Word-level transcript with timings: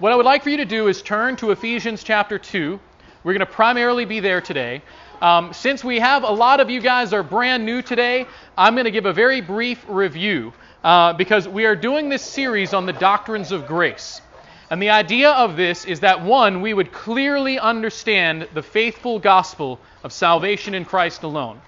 What 0.00 0.10
I 0.10 0.16
would 0.16 0.26
like 0.26 0.42
for 0.42 0.50
you 0.50 0.56
to 0.56 0.64
do 0.64 0.88
is 0.88 1.02
turn 1.02 1.36
to 1.36 1.52
Ephesians 1.52 2.02
chapter 2.02 2.36
2. 2.36 2.80
We're 3.22 3.32
going 3.32 3.46
to 3.46 3.46
primarily 3.46 4.04
be 4.04 4.18
there 4.18 4.40
today. 4.40 4.82
Um, 5.22 5.52
since 5.52 5.84
we 5.84 6.00
have 6.00 6.24
a 6.24 6.32
lot 6.32 6.58
of 6.58 6.68
you 6.68 6.80
guys 6.80 7.12
are 7.12 7.22
brand 7.22 7.64
new 7.64 7.80
today, 7.80 8.26
I'm 8.58 8.74
going 8.74 8.86
to 8.86 8.90
give 8.90 9.06
a 9.06 9.12
very 9.12 9.40
brief 9.40 9.84
review 9.86 10.52
uh, 10.82 11.12
because 11.12 11.46
we 11.46 11.64
are 11.64 11.76
doing 11.76 12.08
this 12.08 12.22
series 12.22 12.74
on 12.74 12.86
the 12.86 12.92
doctrines 12.92 13.52
of 13.52 13.68
grace. 13.68 14.20
And 14.68 14.82
the 14.82 14.90
idea 14.90 15.30
of 15.30 15.56
this 15.56 15.84
is 15.84 16.00
that 16.00 16.24
one, 16.24 16.60
we 16.60 16.74
would 16.74 16.90
clearly 16.90 17.60
understand 17.60 18.48
the 18.52 18.64
faithful 18.64 19.20
gospel 19.20 19.78
of 20.02 20.12
salvation 20.12 20.74
in 20.74 20.84
Christ 20.84 21.22
alone. 21.22 21.60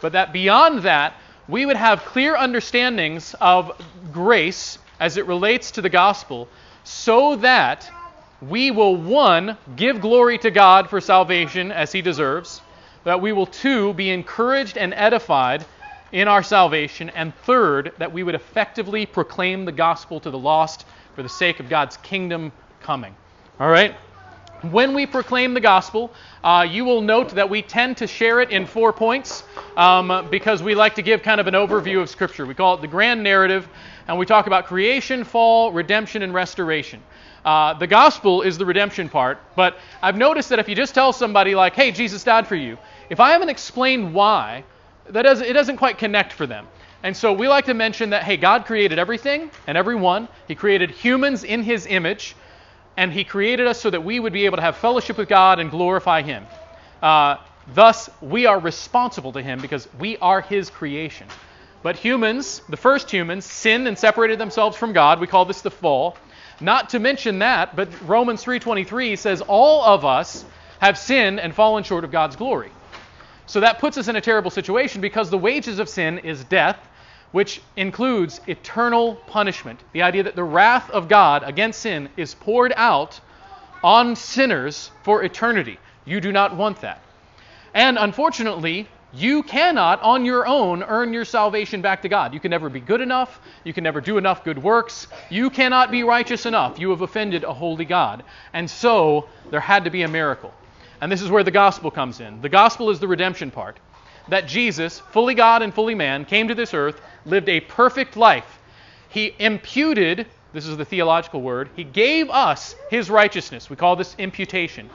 But 0.00 0.12
that 0.12 0.32
beyond 0.32 0.84
that, 0.84 1.12
we 1.48 1.66
would 1.66 1.76
have 1.76 2.02
clear 2.06 2.34
understandings 2.34 3.34
of 3.42 3.72
grace 4.10 4.78
as 4.98 5.18
it 5.18 5.26
relates 5.26 5.72
to 5.72 5.82
the 5.82 5.90
gospel 5.90 6.48
so 6.88 7.36
that 7.36 7.90
we 8.40 8.70
will, 8.70 8.96
one, 8.96 9.58
give 9.76 10.00
glory 10.00 10.38
to 10.38 10.50
God 10.50 10.88
for 10.88 11.02
salvation 11.02 11.70
as 11.70 11.92
he 11.92 12.00
deserves, 12.00 12.62
that 13.04 13.20
we 13.20 13.30
will, 13.30 13.44
two, 13.44 13.92
be 13.92 14.08
encouraged 14.08 14.78
and 14.78 14.94
edified 14.94 15.66
in 16.12 16.28
our 16.28 16.42
salvation, 16.42 17.10
and 17.10 17.34
third, 17.42 17.92
that 17.98 18.10
we 18.10 18.22
would 18.22 18.34
effectively 18.34 19.04
proclaim 19.04 19.66
the 19.66 19.72
gospel 19.72 20.18
to 20.18 20.30
the 20.30 20.38
lost 20.38 20.86
for 21.14 21.22
the 21.22 21.28
sake 21.28 21.60
of 21.60 21.68
God's 21.68 21.98
kingdom 21.98 22.52
coming. 22.80 23.14
All 23.60 23.68
right? 23.68 23.94
When 24.62 24.94
we 24.94 25.06
proclaim 25.06 25.54
the 25.54 25.60
gospel, 25.60 26.12
uh, 26.42 26.66
you 26.68 26.84
will 26.84 27.02
note 27.02 27.28
that 27.34 27.50
we 27.50 27.60
tend 27.62 27.98
to 27.98 28.06
share 28.06 28.40
it 28.40 28.50
in 28.50 28.66
four 28.66 28.92
points 28.92 29.44
um, 29.76 30.26
because 30.30 30.62
we 30.62 30.74
like 30.74 30.94
to 30.96 31.02
give 31.02 31.22
kind 31.22 31.40
of 31.40 31.46
an 31.46 31.54
overview 31.54 32.00
of 32.00 32.08
Scripture. 32.08 32.46
We 32.46 32.54
call 32.54 32.74
it 32.74 32.80
the 32.80 32.88
grand 32.88 33.22
narrative, 33.22 33.68
and 34.08 34.18
we 34.18 34.24
talk 34.24 34.46
about 34.46 34.64
creation, 34.64 35.22
fall, 35.22 35.70
redemption, 35.70 36.22
and 36.22 36.32
restoration. 36.32 37.02
Uh, 37.44 37.74
the 37.74 37.86
gospel 37.86 38.42
is 38.42 38.58
the 38.58 38.64
redemption 38.64 39.08
part, 39.08 39.38
but 39.54 39.78
I've 40.02 40.16
noticed 40.16 40.48
that 40.48 40.58
if 40.58 40.68
you 40.68 40.74
just 40.74 40.94
tell 40.94 41.12
somebody, 41.12 41.54
like, 41.54 41.74
hey, 41.74 41.92
Jesus 41.92 42.24
died 42.24 42.46
for 42.46 42.56
you, 42.56 42.78
if 43.10 43.20
I 43.20 43.32
haven't 43.32 43.50
explained 43.50 44.14
why, 44.14 44.64
that 45.10 45.22
doesn't, 45.22 45.46
it 45.46 45.52
doesn't 45.52 45.76
quite 45.76 45.98
connect 45.98 46.32
for 46.32 46.46
them. 46.46 46.66
And 47.02 47.16
so 47.16 47.32
we 47.32 47.48
like 47.48 47.66
to 47.66 47.74
mention 47.74 48.10
that, 48.10 48.24
hey, 48.24 48.36
God 48.36 48.64
created 48.64 48.98
everything 48.98 49.50
and 49.66 49.78
everyone. 49.78 50.28
He 50.48 50.54
created 50.54 50.90
humans 50.90 51.44
in 51.44 51.62
His 51.62 51.86
image, 51.86 52.34
and 52.96 53.12
He 53.12 53.24
created 53.24 53.66
us 53.66 53.80
so 53.80 53.90
that 53.90 54.02
we 54.02 54.18
would 54.18 54.32
be 54.32 54.46
able 54.46 54.56
to 54.56 54.62
have 54.62 54.76
fellowship 54.76 55.18
with 55.18 55.28
God 55.28 55.60
and 55.60 55.70
glorify 55.70 56.22
Him. 56.22 56.46
Uh, 57.00 57.36
thus, 57.74 58.10
we 58.20 58.46
are 58.46 58.58
responsible 58.58 59.32
to 59.32 59.42
Him 59.42 59.60
because 59.60 59.86
we 59.98 60.16
are 60.16 60.40
His 60.40 60.70
creation. 60.70 61.28
But 61.82 61.96
humans, 61.96 62.60
the 62.68 62.76
first 62.76 63.10
humans, 63.10 63.44
sinned 63.44 63.86
and 63.86 63.98
separated 63.98 64.38
themselves 64.38 64.76
from 64.76 64.92
God. 64.92 65.20
We 65.20 65.26
call 65.26 65.44
this 65.44 65.60
the 65.60 65.70
fall. 65.70 66.16
Not 66.60 66.90
to 66.90 66.98
mention 66.98 67.38
that, 67.38 67.76
but 67.76 67.88
Romans 68.06 68.42
3:23 68.44 69.16
says 69.16 69.42
all 69.42 69.84
of 69.84 70.04
us 70.04 70.44
have 70.80 70.98
sinned 70.98 71.38
and 71.38 71.54
fallen 71.54 71.84
short 71.84 72.04
of 72.04 72.10
God's 72.10 72.36
glory. 72.36 72.70
So 73.46 73.60
that 73.60 73.78
puts 73.78 73.96
us 73.96 74.08
in 74.08 74.16
a 74.16 74.20
terrible 74.20 74.50
situation 74.50 75.00
because 75.00 75.30
the 75.30 75.38
wages 75.38 75.78
of 75.78 75.88
sin 75.88 76.18
is 76.18 76.44
death, 76.44 76.78
which 77.32 77.60
includes 77.76 78.40
eternal 78.46 79.14
punishment. 79.26 79.80
The 79.92 80.02
idea 80.02 80.24
that 80.24 80.36
the 80.36 80.44
wrath 80.44 80.90
of 80.90 81.08
God 81.08 81.42
against 81.44 81.80
sin 81.80 82.08
is 82.16 82.34
poured 82.34 82.72
out 82.76 83.20
on 83.82 84.16
sinners 84.16 84.90
for 85.04 85.22
eternity. 85.22 85.78
You 86.04 86.20
do 86.20 86.32
not 86.32 86.56
want 86.56 86.80
that. 86.80 87.00
And 87.72 87.98
unfortunately, 87.98 88.88
you 89.12 89.42
cannot, 89.42 90.02
on 90.02 90.24
your 90.26 90.46
own, 90.46 90.82
earn 90.82 91.14
your 91.14 91.24
salvation 91.24 91.80
back 91.80 92.02
to 92.02 92.08
God. 92.08 92.34
You 92.34 92.40
can 92.40 92.50
never 92.50 92.68
be 92.68 92.80
good 92.80 93.00
enough. 93.00 93.40
You 93.64 93.72
can 93.72 93.84
never 93.84 94.00
do 94.02 94.18
enough 94.18 94.44
good 94.44 94.62
works. 94.62 95.06
You 95.30 95.48
cannot 95.48 95.90
be 95.90 96.02
righteous 96.02 96.44
enough. 96.44 96.78
You 96.78 96.90
have 96.90 97.00
offended 97.00 97.42
a 97.42 97.52
holy 97.52 97.86
God. 97.86 98.22
And 98.52 98.68
so, 98.70 99.28
there 99.50 99.60
had 99.60 99.84
to 99.84 99.90
be 99.90 100.02
a 100.02 100.08
miracle. 100.08 100.52
And 101.00 101.10
this 101.10 101.22
is 101.22 101.30
where 101.30 101.44
the 101.44 101.50
gospel 101.50 101.90
comes 101.90 102.20
in. 102.20 102.42
The 102.42 102.50
gospel 102.50 102.90
is 102.90 103.00
the 103.00 103.08
redemption 103.08 103.50
part. 103.50 103.78
That 104.28 104.46
Jesus, 104.46 104.98
fully 104.98 105.34
God 105.34 105.62
and 105.62 105.72
fully 105.72 105.94
man, 105.94 106.26
came 106.26 106.48
to 106.48 106.54
this 106.54 106.74
earth, 106.74 107.00
lived 107.24 107.48
a 107.48 107.60
perfect 107.60 108.14
life. 108.14 108.58
He 109.08 109.34
imputed, 109.38 110.26
this 110.52 110.66
is 110.66 110.76
the 110.76 110.84
theological 110.84 111.40
word, 111.40 111.70
he 111.74 111.84
gave 111.84 112.28
us 112.28 112.74
his 112.88 113.08
righteousness. 113.08 113.70
We 113.70 113.76
call 113.76 113.96
this 113.96 114.14
imputation. 114.18 114.90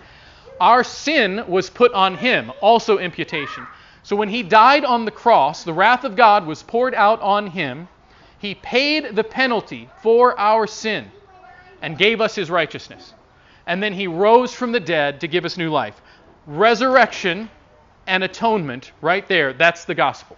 Our 0.60 0.84
sin 0.84 1.46
was 1.48 1.72
put 1.72 1.94
on 1.94 2.16
him, 2.16 2.52
also 2.62 3.00
imputation. 3.00 3.66
So 4.04 4.16
when 4.18 4.30
he 4.30 4.44
died 4.44 4.84
on 4.84 5.06
the 5.06 5.12
cross, 5.12 5.64
the 5.64 5.74
wrath 5.74 6.04
of 6.04 6.16
God 6.16 6.46
was 6.46 6.62
poured 6.62 6.94
out 6.94 7.22
on 7.22 7.48
him. 7.48 7.88
He 8.40 8.54
paid 8.54 9.16
the 9.16 9.24
penalty 9.24 9.90
for 10.02 10.38
our 10.38 10.68
sin 10.68 11.10
and 11.82 11.98
gave 11.98 12.20
us 12.20 12.36
his 12.36 12.50
righteousness. 12.50 13.14
And 13.66 13.82
then 13.82 13.94
he 13.94 14.08
rose 14.08 14.54
from 14.54 14.74
the 14.74 14.80
dead 14.82 15.22
to 15.22 15.28
give 15.28 15.46
us 15.46 15.58
new 15.58 15.72
life. 15.72 16.02
Resurrection 16.46 17.50
and 18.06 18.24
atonement, 18.24 18.92
right 19.02 19.26
there, 19.30 19.54
that's 19.54 19.86
the 19.86 19.96
gospel. 19.96 20.36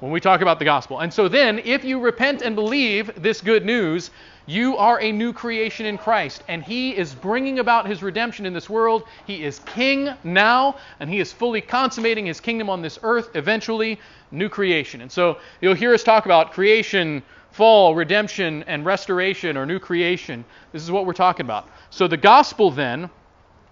When 0.00 0.10
we 0.10 0.20
talk 0.20 0.40
about 0.40 0.58
the 0.58 0.64
gospel. 0.64 1.00
And 1.00 1.12
so 1.12 1.28
then, 1.28 1.60
if 1.60 1.84
you 1.84 2.00
repent 2.00 2.40
and 2.42 2.56
believe 2.56 3.22
this 3.22 3.42
good 3.42 3.64
news, 3.66 4.10
you 4.46 4.76
are 4.76 5.00
a 5.00 5.12
new 5.12 5.32
creation 5.32 5.86
in 5.86 5.96
Christ, 5.96 6.42
and 6.48 6.62
He 6.62 6.96
is 6.96 7.14
bringing 7.14 7.60
about 7.60 7.86
His 7.86 8.02
redemption 8.02 8.44
in 8.44 8.52
this 8.52 8.68
world. 8.68 9.04
He 9.26 9.44
is 9.44 9.60
King 9.60 10.10
now, 10.24 10.76
and 10.98 11.08
He 11.08 11.20
is 11.20 11.32
fully 11.32 11.60
consummating 11.60 12.26
His 12.26 12.40
kingdom 12.40 12.68
on 12.68 12.82
this 12.82 12.98
earth, 13.02 13.30
eventually, 13.34 14.00
new 14.30 14.48
creation. 14.48 15.00
And 15.00 15.12
so 15.12 15.38
you'll 15.60 15.74
hear 15.74 15.94
us 15.94 16.02
talk 16.02 16.24
about 16.24 16.52
creation, 16.52 17.22
fall, 17.52 17.94
redemption, 17.94 18.64
and 18.64 18.84
restoration 18.84 19.56
or 19.56 19.64
new 19.64 19.78
creation. 19.78 20.44
This 20.72 20.82
is 20.82 20.90
what 20.90 21.06
we're 21.06 21.12
talking 21.12 21.46
about. 21.46 21.68
So 21.90 22.08
the 22.08 22.16
gospel 22.16 22.70
then. 22.70 23.10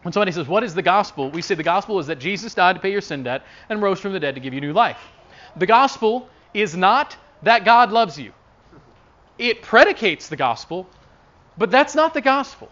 When 0.02 0.14
somebody 0.14 0.32
says, 0.32 0.48
What 0.48 0.64
is 0.64 0.72
the 0.72 0.80
gospel? 0.80 1.30
we 1.30 1.42
say 1.42 1.54
the 1.54 1.62
gospel 1.62 1.98
is 1.98 2.06
that 2.06 2.18
Jesus 2.18 2.54
died 2.54 2.72
to 2.72 2.80
pay 2.80 2.90
your 2.90 3.02
sin 3.02 3.22
debt 3.22 3.42
and 3.68 3.82
rose 3.82 4.00
from 4.00 4.14
the 4.14 4.20
dead 4.20 4.34
to 4.34 4.40
give 4.40 4.54
you 4.54 4.60
new 4.62 4.72
life. 4.72 4.96
The 5.56 5.66
gospel 5.66 6.26
is 6.54 6.74
not 6.74 7.18
that 7.42 7.66
God 7.66 7.92
loves 7.92 8.18
you 8.18 8.32
it 9.40 9.62
predicates 9.62 10.28
the 10.28 10.36
gospel, 10.36 10.86
but 11.56 11.70
that's 11.70 11.94
not 11.94 12.12
the 12.12 12.20
gospel. 12.20 12.70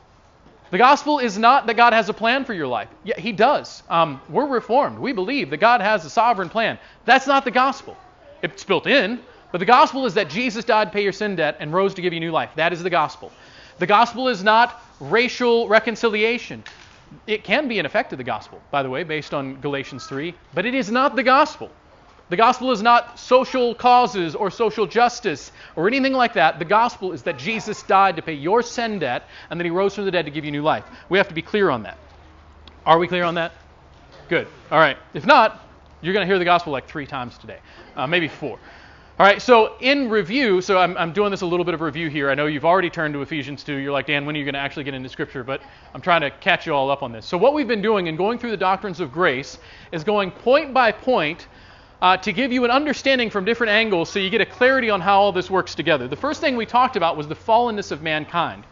The 0.71 0.77
gospel 0.77 1.19
is 1.19 1.39
not 1.39 1.67
that 1.67 1.79
God 1.79 1.95
has 1.95 2.11
a 2.11 2.13
plan 2.13 2.45
for 2.45 2.53
your 2.53 2.67
life. 2.67 2.89
Yeah, 3.03 3.19
He 3.19 3.33
does. 3.33 3.83
Um, 3.89 4.21
we're 4.29 4.47
reformed. 4.47 4.99
We 4.99 5.13
believe 5.13 5.49
that 5.51 5.57
God 5.57 5.81
has 5.81 6.05
a 6.05 6.11
sovereign 6.11 6.51
plan. 6.51 6.79
That's 7.07 7.27
not 7.27 7.47
the 7.47 7.51
gospel. 7.51 7.97
It's 8.43 8.65
built 8.65 8.87
in, 8.87 9.21
but 9.51 9.59
the 9.59 9.65
gospel 9.65 10.05
is 10.05 10.13
that 10.15 10.29
Jesus 10.29 10.67
died 10.67 10.89
to 10.89 10.91
pay 10.91 11.03
your 11.03 11.13
sin 11.13 11.37
debt 11.37 11.57
and 11.59 11.73
rose 11.73 11.95
to 11.95 12.03
give 12.03 12.13
you 12.13 12.21
new 12.21 12.33
life. 12.33 12.51
That 12.57 12.75
is 12.75 12.83
the 12.83 12.91
gospel. 12.91 13.33
The 13.79 13.87
gospel 13.87 14.29
is 14.29 14.45
not 14.45 14.83
racial 15.01 15.69
reconciliation. 15.69 16.63
It 17.27 17.45
can 17.45 17.67
be 17.67 17.79
an 17.79 17.87
effect 17.87 18.13
of 18.13 18.19
the 18.19 18.25
gospel, 18.25 18.61
by 18.71 18.83
the 18.83 18.91
way, 18.91 19.05
based 19.05 19.33
on 19.33 19.59
Galatians 19.63 20.07
3, 20.07 20.35
but 20.53 20.67
it 20.67 20.75
is 20.75 20.91
not 20.91 21.17
the 21.17 21.23
gospel. 21.23 21.71
The 22.31 22.37
gospel 22.37 22.71
is 22.73 22.83
not 22.83 23.19
social 23.19 23.75
causes 23.75 24.35
or 24.35 24.51
social 24.51 24.87
justice 24.87 25.51
or 25.77 25.89
anything 25.89 26.13
like 26.13 26.35
that. 26.35 26.59
The 26.59 26.65
gospel 26.65 27.13
is 27.13 27.23
that 27.23 27.39
Jesus 27.39 27.83
died 27.85 28.17
to 28.17 28.23
pay 28.23 28.35
your 28.35 28.63
sin 28.63 28.99
debt 28.99 29.25
and 29.51 29.59
that 29.59 29.65
he 29.65 29.71
rose 29.71 29.95
from 29.95 30.05
the 30.05 30.11
dead 30.11 30.27
to 30.27 30.31
give 30.31 30.45
you 30.45 30.51
new 30.51 30.63
life. 30.63 30.85
We 31.09 31.19
have 31.19 31.29
to 31.29 31.35
be 31.35 31.43
clear 31.43 31.71
on 31.71 31.83
that. 31.85 31.97
Are 32.85 32.99
we 32.99 33.09
clear 33.09 33.25
on 33.25 33.35
that? 33.37 33.53
Good. 34.29 34.47
All 34.71 34.79
right. 34.79 34.99
If 35.15 35.25
not, 35.25 35.63
you're 36.03 36.13
going 36.13 36.27
to 36.27 36.31
hear 36.31 36.39
the 36.39 36.45
gospel 36.45 36.73
like 36.73 36.87
three 36.87 37.07
times 37.07 37.39
today, 37.39 37.59
uh, 37.97 38.07
maybe 38.07 38.29
four. 38.29 38.59
All 39.19 39.27
right, 39.27 39.43
so 39.43 39.75
in 39.81 40.09
review, 40.09 40.61
so 40.61 40.79
I'm, 40.79 40.97
I'm, 40.97 41.13
doing 41.13 41.33
this 41.33 41.41
a 41.41 41.47
little 41.47 41.65
bit 41.65 41.75
of 41.75 41.81
review 41.81 42.09
here. 42.09 42.31
I 42.31 42.37
know 42.37 42.47
you've 42.47 42.65
already 42.65 42.89
turned 42.89 43.15
to 43.15 43.23
Ephesians 43.23 43.65
2. 43.65 43.75
You're 43.75 43.91
like, 43.91 44.07
Dan, 44.07 44.25
when 44.25 44.37
are 44.37 44.39
you 44.39 44.45
going 44.45 44.55
to 44.55 44.61
actually 44.61 44.85
get 44.85 44.95
into 44.95 45.09
Scripture? 45.09 45.43
But 45.43 45.61
I'm 45.93 46.01
trying 46.01 46.21
to 46.21 46.31
catch 46.31 46.67
you 46.67 46.73
all 46.73 46.89
up 46.89 47.03
on 47.03 47.11
this. 47.11 47.27
So, 47.27 47.37
what 47.37 47.53
we've 47.53 47.67
been 47.67 47.83
doing 47.83 48.07
in 48.07 48.15
going 48.15 48.39
through 48.39 48.53
the 48.53 48.57
doctrines 48.57 49.01
of 49.01 49.11
grace 49.11 49.59
is 49.91 50.05
going 50.05 50.31
point 50.31 50.73
by 50.73 50.93
point 50.93 51.49
uh, 52.01 52.17
to 52.19 52.33
give 52.33 52.53
you 52.53 52.65
an 52.65 52.71
understanding 52.71 53.31
from 53.31 53.45
different 53.45 53.73
angles 53.73 54.11
so 54.11 54.19
you 54.19 54.31
get 54.31 54.41
a 54.41 54.47
clarity 54.47 54.91
on 54.91 55.01
how 55.01 55.21
all 55.21 55.33
this 55.33 55.51
works 55.51 55.75
together. 55.75 56.09
The 56.09 56.17
first 56.17 56.41
thing 56.41 56.57
we 56.57 56.67
talked 56.67 56.97
about 56.97 57.17
was 57.17 57.29
the 57.29 57.35
fallenness 57.35 57.91
of 57.93 58.03
mankind. 58.03 58.65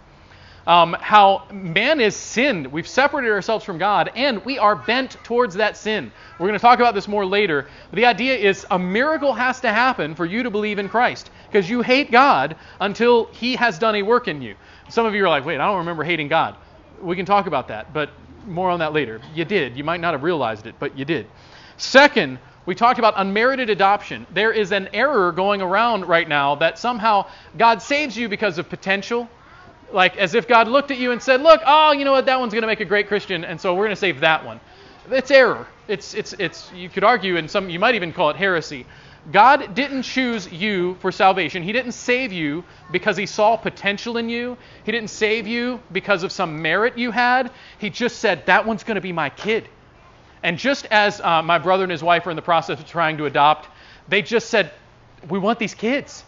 Um, 0.66 0.97
how 0.98 1.47
man 1.53 2.00
is 2.00 2.16
sinned. 2.16 2.67
We've 2.67 2.88
separated 2.88 3.31
ourselves 3.31 3.64
from 3.64 3.78
God, 3.78 4.11
and 4.17 4.44
we 4.44 4.58
are 4.58 4.75
bent 4.75 5.12
towards 5.23 5.55
that 5.56 5.76
sin. 5.76 6.11
We're 6.40 6.49
going 6.49 6.58
to 6.58 6.62
talk 6.62 6.81
about 6.81 6.93
this 6.93 7.06
more 7.06 7.25
later. 7.25 7.69
The 7.93 8.06
idea 8.06 8.34
is 8.34 8.67
a 8.69 8.78
miracle 8.78 9.32
has 9.32 9.61
to 9.61 9.69
happen 9.69 10.17
for 10.17 10.26
you 10.26 10.43
to 10.43 10.50
believe 10.50 10.81
in 10.81 10.88
Christ 10.88 11.31
because 11.46 11.70
you 11.70 11.82
hate 11.82 12.11
God 12.11 12.56
until 12.81 13.26
He 13.26 13.55
has 13.55 13.78
done 13.78 13.94
a 13.94 14.02
work 14.02 14.26
in 14.26 14.43
you. 14.43 14.56
Some 14.88 15.06
of 15.06 15.14
you 15.14 15.25
are 15.25 15.28
like, 15.28 15.44
wait, 15.44 15.61
I 15.61 15.67
don't 15.67 15.78
remember 15.78 16.02
hating 16.02 16.26
God. 16.26 16.56
We 17.00 17.14
can 17.14 17.26
talk 17.26 17.46
about 17.46 17.69
that, 17.69 17.93
but 17.93 18.11
more 18.44 18.69
on 18.70 18.81
that 18.81 18.93
later. 18.93 19.20
You 19.34 19.44
did. 19.44 19.76
You 19.76 19.84
might 19.84 20.00
not 20.00 20.14
have 20.14 20.25
realized 20.25 20.67
it, 20.67 20.75
but 20.81 20.99
you 20.99 21.05
did. 21.05 21.28
Second, 21.76 22.40
we 22.66 22.74
talked 22.74 22.98
about 22.98 23.14
unmerited 23.16 23.70
adoption. 23.70 24.26
There 24.32 24.52
is 24.52 24.72
an 24.72 24.88
error 24.92 25.32
going 25.32 25.62
around 25.62 26.06
right 26.06 26.28
now 26.28 26.56
that 26.56 26.78
somehow 26.78 27.26
God 27.56 27.80
saves 27.80 28.16
you 28.16 28.28
because 28.28 28.58
of 28.58 28.68
potential. 28.68 29.28
Like 29.92 30.16
as 30.16 30.34
if 30.34 30.48
God 30.48 30.66
looked 30.66 30.90
at 30.90 30.98
you 30.98 31.12
and 31.12 31.22
said, 31.22 31.42
Look, 31.42 31.62
oh, 31.64 31.92
you 31.92 32.04
know 32.04 32.12
what, 32.12 32.26
that 32.26 32.40
one's 32.40 32.52
going 32.52 32.62
to 32.62 32.66
make 32.66 32.80
a 32.80 32.84
great 32.84 33.06
Christian, 33.06 33.44
and 33.44 33.60
so 33.60 33.72
we're 33.74 33.84
going 33.84 33.90
to 33.90 33.96
save 33.96 34.20
that 34.20 34.44
one. 34.44 34.60
It's 35.10 35.30
error. 35.30 35.68
It's, 35.86 36.14
it's, 36.14 36.32
it's, 36.34 36.72
you 36.72 36.88
could 36.88 37.04
argue, 37.04 37.36
and 37.36 37.48
some, 37.48 37.70
you 37.70 37.78
might 37.78 37.94
even 37.94 38.12
call 38.12 38.30
it 38.30 38.36
heresy. 38.36 38.84
God 39.30 39.74
didn't 39.74 40.02
choose 40.02 40.50
you 40.52 40.96
for 40.96 41.10
salvation. 41.10 41.62
He 41.62 41.72
didn't 41.72 41.92
save 41.92 42.32
you 42.32 42.64
because 42.92 43.16
he 43.16 43.26
saw 43.26 43.56
potential 43.56 44.16
in 44.18 44.28
you. 44.28 44.56
He 44.84 44.92
didn't 44.92 45.10
save 45.10 45.46
you 45.46 45.80
because 45.92 46.22
of 46.22 46.30
some 46.30 46.62
merit 46.62 46.96
you 46.96 47.10
had. 47.10 47.50
He 47.78 47.90
just 47.90 48.18
said, 48.18 48.46
that 48.46 48.66
one's 48.66 48.84
going 48.84 48.96
to 48.96 49.00
be 49.00 49.12
my 49.12 49.30
kid. 49.30 49.68
And 50.46 50.58
just 50.58 50.87
as 50.93 51.20
uh, 51.20 51.43
my 51.43 51.58
brother 51.58 51.82
and 51.82 51.90
his 51.90 52.04
wife 52.04 52.25
are 52.25 52.31
in 52.31 52.37
the 52.37 52.40
process 52.40 52.78
of 52.78 52.87
trying 52.87 53.16
to 53.16 53.26
adopt, 53.26 53.69
they 54.06 54.22
just 54.22 54.48
said, 54.48 54.70
we 55.28 55.40
want 55.40 55.58
these 55.58 55.75
kids. 55.75 56.22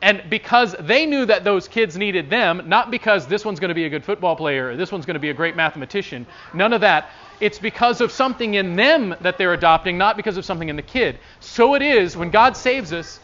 And 0.00 0.22
because 0.30 0.76
they 0.78 1.06
knew 1.06 1.26
that 1.26 1.42
those 1.42 1.66
kids 1.66 1.96
needed 1.96 2.30
them, 2.30 2.62
not 2.66 2.92
because 2.92 3.26
this 3.26 3.44
one's 3.44 3.58
going 3.58 3.70
to 3.70 3.74
be 3.74 3.84
a 3.84 3.88
good 3.88 4.04
football 4.04 4.36
player 4.36 4.68
or 4.68 4.76
this 4.76 4.92
one's 4.92 5.06
going 5.06 5.16
to 5.16 5.20
be 5.20 5.30
a 5.30 5.34
great 5.34 5.56
mathematician, 5.56 6.24
none 6.54 6.72
of 6.72 6.82
that. 6.82 7.10
It's 7.40 7.58
because 7.58 8.00
of 8.00 8.12
something 8.12 8.54
in 8.54 8.76
them 8.76 9.16
that 9.22 9.38
they're 9.38 9.54
adopting, 9.54 9.98
not 9.98 10.16
because 10.16 10.36
of 10.36 10.44
something 10.44 10.68
in 10.68 10.76
the 10.76 10.82
kid. 10.82 11.18
So 11.40 11.74
it 11.74 11.82
is 11.82 12.16
when 12.16 12.30
God 12.30 12.56
saves 12.56 12.92
us. 12.92 13.18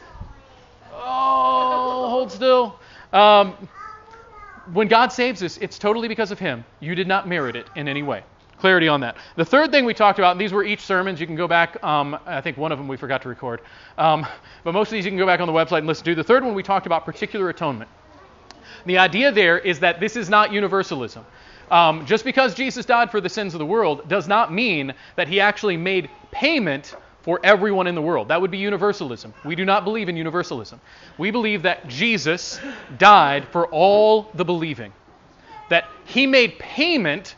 Oh, 0.95 2.09
hold 2.11 2.33
still. 2.33 2.81
Um, 3.13 3.69
when 4.73 4.89
God 4.89 5.13
saves 5.13 5.45
us, 5.45 5.59
it's 5.59 5.79
totally 5.79 6.09
because 6.09 6.33
of 6.33 6.41
Him. 6.41 6.65
You 6.81 6.97
did 6.97 7.07
not 7.07 7.29
merit 7.29 7.55
it 7.55 7.69
in 7.77 7.87
any 7.87 8.03
way 8.03 8.25
clarity 8.59 8.89
on 8.89 9.01
that. 9.01 9.17
The 9.37 9.45
third 9.45 9.71
thing 9.71 9.85
we 9.85 9.95
talked 9.95 10.19
about, 10.19 10.39
these 10.39 10.53
were 10.53 10.65
each 10.65 10.81
sermons. 10.81 11.21
You 11.21 11.27
can 11.27 11.37
go 11.37 11.49
back. 11.49 11.83
Um, 11.83 12.19
I 12.27 12.41
think 12.41 12.57
one 12.57 12.73
of 12.73 12.79
them 12.79 12.89
we 12.89 12.97
forgot 12.97 13.23
to 13.23 13.29
record. 13.29 13.61
Um, 13.99 14.27
but 14.63 14.73
most 14.73 14.89
of 14.89 14.93
these 14.93 15.05
you 15.05 15.11
can 15.11 15.19
go 15.19 15.27
back 15.27 15.41
on 15.41 15.47
the 15.47 15.53
website 15.53 15.79
and 15.79 15.87
listen 15.87 16.05
to. 16.07 16.15
The 16.15 16.25
third 16.25 16.45
one 16.45 16.55
we 16.55 16.63
talked 16.63 16.87
about 16.87 17.05
particular 17.05 17.49
atonement. 17.49 17.91
The 18.87 18.99
idea 18.99 19.33
there 19.33 19.59
is 19.59 19.81
that 19.81 20.01
this 20.01 20.17
is 20.17 20.29
not 20.29 20.53
universalism. 20.53 21.25
Um, 21.71 22.05
just 22.07 22.25
because 22.25 22.55
Jesus 22.55 22.85
died 22.85 23.11
for 23.11 23.21
the 23.21 23.29
sins 23.29 23.55
of 23.55 23.59
the 23.59 23.67
world 23.67 24.09
does 24.09 24.29
not 24.29 24.53
mean 24.53 24.95
that 25.17 25.29
he 25.29 25.41
actually 25.41 25.77
made 25.77 26.11
payment 26.31 26.95
for 27.23 27.41
everyone 27.43 27.87
in 27.87 27.95
the 27.95 28.03
world. 28.03 28.29
That 28.29 28.41
would 28.41 28.51
be 28.51 28.59
universalism. 28.59 29.33
We 29.47 29.55
do 29.55 29.65
not 29.65 29.85
believe 29.85 30.11
in 30.11 30.17
universalism. 30.17 30.79
We 31.17 31.31
believe 31.31 31.63
that 31.63 31.89
Jesus 31.89 32.61
died 32.99 33.49
for 33.49 33.67
all 33.69 34.29
the 34.35 34.45
believing, 34.45 34.93
that 35.71 35.89
he 36.05 36.27
made 36.27 36.59
payment 36.59 37.35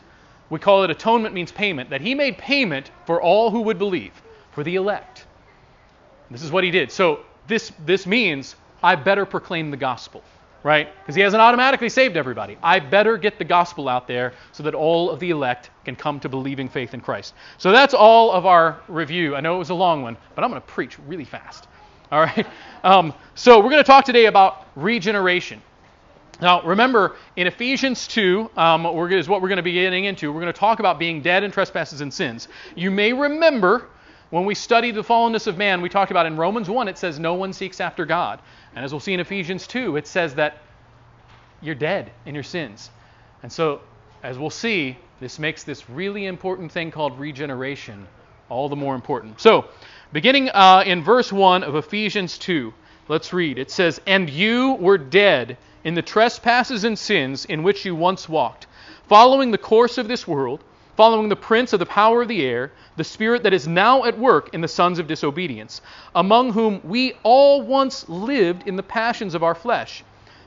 we 0.49 0.59
call 0.59 0.83
it 0.83 0.89
atonement 0.89 1.33
means 1.33 1.51
payment, 1.51 1.89
that 1.89 2.01
he 2.01 2.15
made 2.15 2.37
payment 2.37 2.91
for 3.05 3.21
all 3.21 3.51
who 3.51 3.61
would 3.61 3.77
believe, 3.77 4.13
for 4.51 4.63
the 4.63 4.75
elect. 4.75 5.25
This 6.31 6.43
is 6.43 6.51
what 6.51 6.63
he 6.63 6.71
did. 6.71 6.91
So 6.91 7.21
this, 7.47 7.71
this 7.85 8.05
means 8.05 8.55
I 8.83 8.95
better 8.95 9.25
proclaim 9.25 9.71
the 9.71 9.77
gospel, 9.77 10.23
right? 10.63 10.89
Because 11.01 11.15
he 11.15 11.21
hasn't 11.21 11.41
automatically 11.41 11.89
saved 11.89 12.17
everybody. 12.17 12.57
I 12.61 12.79
better 12.79 13.17
get 13.17 13.37
the 13.37 13.45
gospel 13.45 13.89
out 13.89 14.07
there 14.07 14.33
so 14.51 14.63
that 14.63 14.75
all 14.75 15.09
of 15.09 15.19
the 15.19 15.29
elect 15.31 15.69
can 15.85 15.95
come 15.95 16.19
to 16.21 16.29
believing 16.29 16.69
faith 16.69 16.93
in 16.93 17.01
Christ. 17.01 17.33
So 17.57 17.71
that's 17.71 17.93
all 17.93 18.31
of 18.31 18.45
our 18.45 18.81
review. 18.87 19.35
I 19.35 19.41
know 19.41 19.55
it 19.55 19.59
was 19.59 19.69
a 19.69 19.75
long 19.75 20.01
one, 20.01 20.17
but 20.35 20.43
I'm 20.43 20.49
going 20.49 20.61
to 20.61 20.67
preach 20.67 20.99
really 21.07 21.25
fast. 21.25 21.67
All 22.11 22.21
right? 22.21 22.47
Um, 22.83 23.13
so 23.35 23.57
we're 23.57 23.71
going 23.71 23.83
to 23.83 23.87
talk 23.87 24.05
today 24.05 24.27
about 24.27 24.65
regeneration. 24.77 25.61
Now, 26.39 26.61
remember, 26.61 27.15
in 27.35 27.47
Ephesians 27.47 28.07
2, 28.07 28.51
um, 28.55 28.85
is 29.11 29.27
what 29.27 29.41
we're 29.41 29.49
going 29.49 29.57
to 29.57 29.63
be 29.63 29.73
getting 29.73 30.05
into. 30.05 30.31
We're 30.31 30.41
going 30.41 30.53
to 30.53 30.59
talk 30.59 30.79
about 30.79 30.99
being 30.99 31.21
dead 31.21 31.43
in 31.43 31.51
trespasses 31.51 32.01
and 32.01 32.13
sins. 32.13 32.47
You 32.75 32.91
may 32.91 33.11
remember 33.11 33.87
when 34.29 34.45
we 34.45 34.53
studied 34.53 34.95
the 34.95 35.03
fallenness 35.03 35.47
of 35.47 35.57
man, 35.57 35.81
we 35.81 35.89
talked 35.89 36.11
about 36.11 36.25
in 36.25 36.37
Romans 36.37 36.69
1, 36.69 36.87
it 36.87 36.97
says 36.97 37.17
no 37.17 37.33
one 37.33 37.53
seeks 37.53 37.79
after 37.79 38.05
God. 38.05 38.39
And 38.75 38.83
as 38.83 38.91
we'll 38.91 38.99
see 38.99 39.13
in 39.13 39.19
Ephesians 39.19 39.65
2, 39.67 39.95
it 39.95 40.05
says 40.05 40.35
that 40.35 40.57
you're 41.61 41.75
dead 41.75 42.11
in 42.25 42.35
your 42.35 42.43
sins. 42.43 42.91
And 43.41 43.51
so, 43.51 43.81
as 44.21 44.37
we'll 44.37 44.49
see, 44.49 44.97
this 45.19 45.39
makes 45.39 45.63
this 45.63 45.89
really 45.89 46.25
important 46.25 46.71
thing 46.71 46.91
called 46.91 47.17
regeneration 47.19 48.07
all 48.49 48.69
the 48.69 48.75
more 48.75 48.95
important. 48.95 49.39
So, 49.39 49.65
beginning 50.13 50.49
uh, 50.49 50.83
in 50.85 51.03
verse 51.03 51.31
1 51.31 51.63
of 51.63 51.75
Ephesians 51.75 52.37
2, 52.37 52.73
let's 53.07 53.33
read. 53.33 53.57
It 53.57 53.71
says, 53.71 53.99
And 54.05 54.29
you 54.29 54.73
were 54.73 54.97
dead 54.97 55.57
in 55.87 55.93
the 55.93 56.01
trespasses 56.01 56.83
and 56.83 56.99
sins 56.99 57.45
in 57.45 57.63
which 57.63 57.85
you 57.85 57.95
once 57.95 58.27
walked, 58.27 58.67
following 59.07 59.51
the 59.51 59.57
course 59.57 59.97
of 59.97 60.09
this 60.09 60.27
world, 60.27 60.61
following 60.97 61.29
the 61.29 61.35
prince 61.37 61.71
of 61.71 61.79
the 61.79 61.85
power 61.85 62.21
of 62.21 62.27
the 62.27 62.45
air, 62.45 62.73
the 62.97 63.05
spirit 63.05 63.41
that 63.41 63.53
is 63.53 63.69
now 63.69 64.03
at 64.03 64.19
work 64.19 64.49
in 64.53 64.59
the 64.59 64.67
sons 64.67 64.99
of 64.99 65.07
disobedience, 65.07 65.81
among 66.13 66.51
whom 66.51 66.81
we 66.83 67.13
all 67.23 67.61
once 67.61 68.09
lived 68.09 68.67
in 68.67 68.75
the 68.75 68.83
passions 68.83 69.33
of 69.33 69.43
our 69.43 69.55
flesh, 69.55 70.03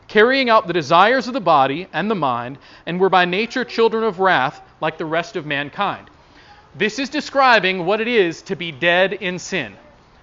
carrying 0.09 0.51
out 0.51 0.67
the 0.67 0.75
desires 0.75 1.27
of 1.27 1.33
the 1.33 1.41
body 1.41 1.89
and 1.91 2.11
the 2.11 2.15
mind, 2.15 2.59
and 2.85 3.01
were 3.01 3.09
by 3.09 3.25
nature 3.25 3.65
children 3.65 4.05
of 4.05 4.21
wrath 4.21 4.61
like 4.83 4.99
the 4.99 5.07
rest 5.07 5.37
of 5.37 5.47
mankind. 5.47 6.11
This 6.75 6.99
is 6.99 7.09
describing 7.09 7.87
what 7.87 8.03
it 8.03 8.09
is 8.09 8.43
to 8.43 8.57
be 8.57 8.73
dead 8.73 9.15
in 9.15 9.39
sin. 9.39 9.75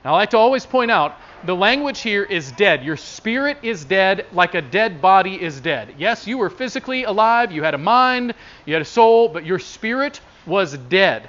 Now, 0.07 0.13
I 0.13 0.19
like 0.19 0.29
to 0.29 0.37
always 0.37 0.65
point 0.65 0.89
out 0.89 1.17
the 1.43 1.53
language 1.53 1.99
here 1.99 2.23
is 2.23 2.53
dead. 2.53 2.81
Your 2.81 2.95
spirit 2.95 3.57
is 3.61 3.83
dead 3.83 4.25
like 4.31 4.55
a 4.55 4.61
dead 4.61 5.01
body 5.01 5.35
is 5.35 5.59
dead. 5.59 5.95
Yes, 5.97 6.25
you 6.25 6.37
were 6.37 6.49
physically 6.49 7.03
alive, 7.03 7.51
you 7.51 7.61
had 7.61 7.73
a 7.73 7.77
mind, 7.77 8.33
you 8.65 8.71
had 8.71 8.81
a 8.81 8.85
soul, 8.85 9.27
but 9.27 9.45
your 9.45 9.59
spirit 9.59 10.21
was 10.45 10.77
dead. 10.77 11.27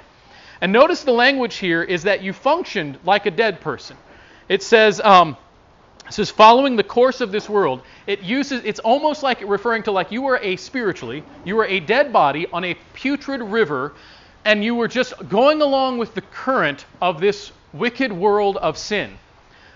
And 0.61 0.71
notice 0.71 1.03
the 1.03 1.11
language 1.11 1.57
here 1.57 1.83
is 1.83 2.03
that 2.03 2.23
you 2.23 2.31
functioned 2.31 2.97
like 3.03 3.25
a 3.25 3.31
dead 3.31 3.59
person. 3.59 3.97
It 4.47 4.63
says, 4.63 5.01
um, 5.01 5.35
it 6.07 6.13
says 6.13 6.29
following 6.29 6.77
the 6.77 6.83
course 6.83 7.19
of 7.19 7.33
this 7.33 7.49
world. 7.49 7.81
It 8.07 8.21
uses 8.21 8.63
it's 8.63 8.79
almost 8.79 9.23
like 9.23 9.41
referring 9.45 9.83
to 9.83 9.91
like 9.91 10.09
you 10.09 10.21
were 10.21 10.39
a 10.41 10.55
spiritually, 10.55 11.25
you 11.43 11.57
were 11.57 11.65
a 11.65 11.81
dead 11.81 12.13
body 12.13 12.47
on 12.53 12.63
a 12.63 12.77
putrid 12.93 13.41
river, 13.41 13.91
and 14.45 14.63
you 14.63 14.73
were 14.73 14.87
just 14.87 15.27
going 15.27 15.61
along 15.61 15.97
with 15.97 16.15
the 16.15 16.21
current 16.21 16.85
of 17.01 17.19
this 17.19 17.51
wicked 17.73 18.11
world 18.11 18.57
of 18.57 18.77
sin. 18.77 19.17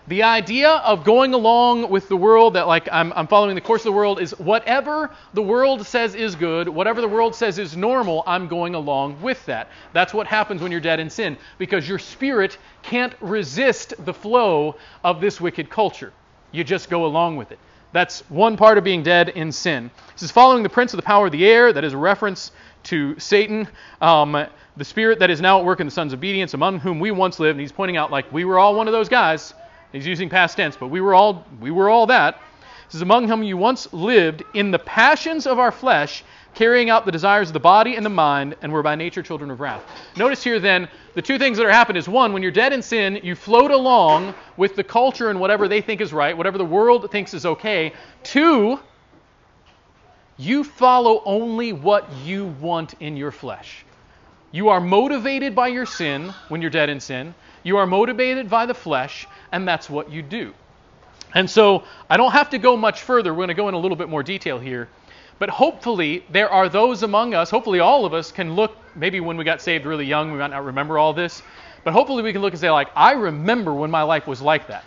The 0.08 0.24
idea 0.24 0.70
of 0.70 1.06
going 1.06 1.34
along 1.34 1.90
with 1.90 2.10
the 2.10 2.18
world 2.18 2.56
that, 2.56 2.68
like, 2.68 2.90
I'm, 2.92 3.14
I'm, 3.14 3.26
following 3.26 3.56
the 3.56 3.62
course 3.62 3.82
of 3.82 3.86
the 3.86 3.94
world 3.94 4.20
is 4.20 4.38
whatever 4.38 5.10
the 5.34 5.42
world 5.42 5.86
says 5.88 6.14
is 6.14 6.36
good, 6.36 6.68
whatever 6.68 7.00
the 7.00 7.08
world 7.08 7.34
says 7.36 7.58
is 7.58 7.78
normal, 7.78 8.22
I'm 8.28 8.50
going 8.50 8.76
along 8.76 9.22
with 9.22 9.46
that. 9.46 9.70
That's 9.94 10.14
what 10.14 10.28
happens 10.28 10.62
when 10.62 10.74
you're 10.74 10.82
dead 10.82 11.00
in 11.00 11.10
sin, 11.10 11.38
because 11.58 11.88
your 11.88 12.00
spirit 12.00 12.58
can't 12.82 13.14
resist 13.22 13.94
the 14.04 14.14
flow 14.14 14.76
of 15.06 15.22
this 15.22 15.40
wicked 15.40 15.70
culture. 15.70 16.12
You 16.52 16.66
just 16.66 16.90
go 16.90 17.06
along 17.06 17.38
with 17.38 17.54
it. 17.54 17.60
That's 17.94 18.30
one 18.30 18.58
part 18.58 18.78
of 18.78 18.84
being 18.84 19.04
dead 19.04 19.30
in 19.30 19.54
sin. 19.54 19.90
This 20.14 20.24
is 20.24 20.32
following 20.32 20.64
the 20.64 20.70
prince 20.70 20.94
of 20.94 20.98
the 20.98 21.04
power 21.04 21.28
of 21.28 21.32
the 21.32 21.46
air, 21.46 21.72
that 21.72 21.84
is 21.86 21.94
a 21.94 21.98
reference 21.98 22.52
to 22.84 23.20
Satan. 23.20 23.68
Um, 24.02 24.48
the 24.76 24.86
spirit 24.86 25.20
that 25.20 25.30
is 25.30 25.42
now 25.42 25.60
at 25.60 25.66
work 25.66 25.80
in 25.80 25.88
the 25.88 25.92
sons 25.92 26.14
of 26.14 26.20
obedience, 26.20 26.54
among 26.54 26.80
whom 26.80 27.00
we 27.00 27.12
once 27.12 27.40
lived. 27.40 27.52
And 27.52 27.62
he's 27.62 27.72
pointing 27.72 27.98
out, 27.98 28.12
like, 28.12 28.32
we 28.32 28.46
were 28.46 28.58
all 28.58 28.76
one 28.76 28.88
of 28.88 28.92
those 28.94 29.10
guys 29.10 29.54
He's 29.94 30.08
using 30.08 30.28
past 30.28 30.58
tense, 30.58 30.76
but 30.76 30.88
we 30.88 31.02
were 31.02 31.14
all 31.14 31.46
we 31.62 31.70
were 31.70 31.88
all 31.88 32.08
that. 32.08 32.40
This 32.88 32.96
is 32.96 33.02
among 33.04 33.28
whom 33.28 33.44
you 33.44 33.58
once 33.58 33.92
lived 33.94 34.44
in 34.56 34.72
the 34.72 34.80
passions 34.80 35.46
of 35.46 35.60
our 35.60 35.72
flesh, 35.72 36.24
carrying 36.56 36.90
out 36.90 37.06
the 37.06 37.12
desires 37.12 37.50
of 37.50 37.54
the 37.54 37.60
body 37.60 37.96
and 37.96 38.04
the 38.06 38.10
mind, 38.10 38.56
and 38.64 38.74
were 38.74 38.82
by 38.82 38.96
nature 38.96 39.22
children 39.22 39.52
of 39.52 39.60
wrath. 39.60 39.84
Notice 40.18 40.44
here 40.44 40.60
then, 40.60 40.88
the 41.14 41.22
two 41.22 41.38
things 41.38 41.58
that 41.58 41.66
are 41.66 41.72
happening 41.72 42.00
is 42.00 42.10
one, 42.10 42.34
when 42.34 42.42
you're 42.42 42.52
dead 42.52 42.74
in 42.74 42.82
sin, 42.82 43.20
you 43.24 43.36
float 43.36 43.70
along 43.70 44.34
with 44.58 44.76
the 44.76 44.84
culture 44.84 45.30
and 45.30 45.40
whatever 45.40 45.68
they 45.68 45.80
think 45.80 46.02
is 46.02 46.12
right, 46.12 46.36
whatever 46.36 46.58
the 46.58 46.66
world 46.66 47.10
thinks 47.12 47.36
is 47.36 47.46
okay. 47.46 47.94
Two, 48.24 48.80
you 50.38 50.64
follow 50.64 51.22
only 51.26 51.74
what 51.74 52.12
you 52.24 52.46
want 52.46 52.96
in 53.00 53.18
your 53.18 53.32
flesh. 53.32 53.86
You 54.52 54.70
are 54.70 54.80
motivated 54.80 55.56
by 55.56 55.70
your 55.70 55.86
sin 55.86 56.34
when 56.50 56.62
you're 56.62 56.70
dead 56.70 56.90
in 56.90 57.00
sin. 57.00 57.34
You 57.64 57.78
are 57.78 57.88
motivated 57.88 58.50
by 58.50 58.66
the 58.66 58.74
flesh, 58.74 59.28
and 59.52 59.68
that's 59.68 59.90
what 59.90 60.12
you 60.12 60.22
do. 60.22 60.54
And 61.34 61.50
so 61.50 61.84
I 62.10 62.18
don't 62.18 62.32
have 62.32 62.52
to 62.52 62.58
go 62.58 62.78
much 62.78 63.02
further. 63.02 63.34
We're 63.34 63.38
going 63.38 63.48
to 63.50 63.54
go 63.56 63.68
in 63.68 63.74
a 63.74 63.80
little 63.80 63.98
bit 63.98 64.10
more 64.10 64.22
detail 64.22 64.60
here. 64.60 64.90
But 65.40 65.50
hopefully, 65.50 66.24
there 66.30 66.50
are 66.50 66.70
those 66.70 67.04
among 67.04 67.34
us, 67.34 67.50
hopefully, 67.50 67.80
all 67.80 68.06
of 68.06 68.14
us 68.14 68.32
can 68.32 68.54
look, 68.54 68.78
maybe 68.96 69.20
when 69.20 69.38
we 69.38 69.44
got 69.44 69.62
saved 69.62 69.86
really 69.86 70.06
young, 70.06 70.32
we 70.32 70.38
might 70.38 70.52
not 70.52 70.64
remember 70.64 70.98
all 71.00 71.14
this. 71.14 71.42
But 71.84 71.94
hopefully, 71.94 72.22
we 72.22 72.32
can 72.32 72.42
look 72.42 72.54
and 72.54 72.60
say, 72.60 72.70
like, 72.70 72.90
I 72.96 73.14
remember 73.14 73.74
when 73.74 73.90
my 73.90 74.04
life 74.04 74.28
was 74.28 74.42
like 74.42 74.68
that. 74.68 74.86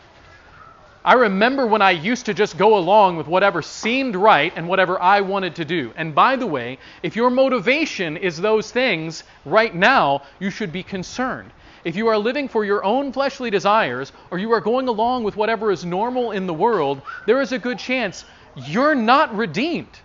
I 1.07 1.15
remember 1.15 1.67
when 1.67 1.81
I 1.81 1.93
used 1.93 2.27
to 2.27 2.35
just 2.35 2.59
go 2.59 2.77
along 2.77 3.17
with 3.17 3.27
whatever 3.27 3.63
seemed 3.63 4.17
right 4.17 4.53
and 4.55 4.69
whatever 4.69 5.01
I 5.01 5.23
wanted 5.23 5.55
to 5.57 5.65
do. 5.65 5.93
And 5.97 6.15
by 6.15 6.37
the 6.37 6.47
way, 6.47 6.79
if 7.03 7.17
your 7.17 7.31
motivation 7.31 8.19
is 8.19 8.37
those 8.37 8.71
things 8.71 9.25
right 9.47 9.75
now, 9.75 10.23
you 10.41 10.51
should 10.51 10.73
be 10.73 10.83
concerned 10.83 11.53
if 11.87 11.95
you 11.95 12.09
are 12.09 12.19
living 12.19 12.49
for 12.49 12.65
your 12.65 12.85
own 12.85 13.13
fleshly 13.13 13.49
desires, 13.49 14.13
or 14.33 14.39
you 14.39 14.51
are 14.51 14.61
going 14.61 14.89
along 14.89 15.23
with 15.23 15.37
whatever 15.37 15.71
is 15.71 15.85
normal 15.85 16.33
in 16.33 16.45
the 16.49 16.53
world, 16.53 17.01
there 17.27 17.41
is 17.41 17.53
a 17.53 17.61
good 17.61 17.79
chance 17.79 18.25
you're 18.57 18.97
not 18.97 19.37
redeemed. 19.37 20.01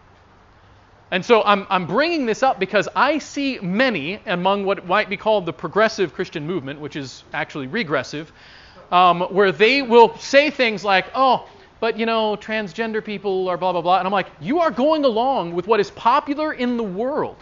And 1.10 1.26
so 1.26 1.42
I'm, 1.42 1.66
I'm 1.72 1.88
bringing 1.88 2.28
this 2.28 2.44
up 2.44 2.60
because 2.60 2.88
I 2.96 3.18
see 3.18 3.58
many 3.64 4.22
among 4.28 4.64
what 4.64 4.86
might 4.86 5.10
be 5.10 5.18
called 5.18 5.48
the 5.48 5.54
progressive 5.54 6.14
Christian 6.14 6.46
movement, 6.46 6.80
which 6.80 6.96
is 6.96 7.24
actually 7.34 7.66
regressive, 7.66 8.32
um, 8.92 9.22
where 9.22 9.52
they 9.52 9.82
will 9.82 10.18
say 10.18 10.50
things 10.50 10.84
like, 10.84 11.08
oh, 11.16 11.48
but 11.80 11.98
you 11.98 12.06
know, 12.06 12.36
transgender 12.36 13.04
people 13.04 13.48
are 13.50 13.58
blah, 13.58 13.72
blah, 13.72 13.82
blah. 13.82 13.98
And 13.98 14.06
I'm 14.08 14.12
like, 14.12 14.28
you 14.40 14.60
are 14.60 14.72
going 14.72 15.06
along 15.06 15.54
with 15.56 15.68
what 15.68 15.80
is 15.80 15.90
popular 15.92 16.54
in 16.54 16.78
the 16.78 16.84
world. 16.84 17.38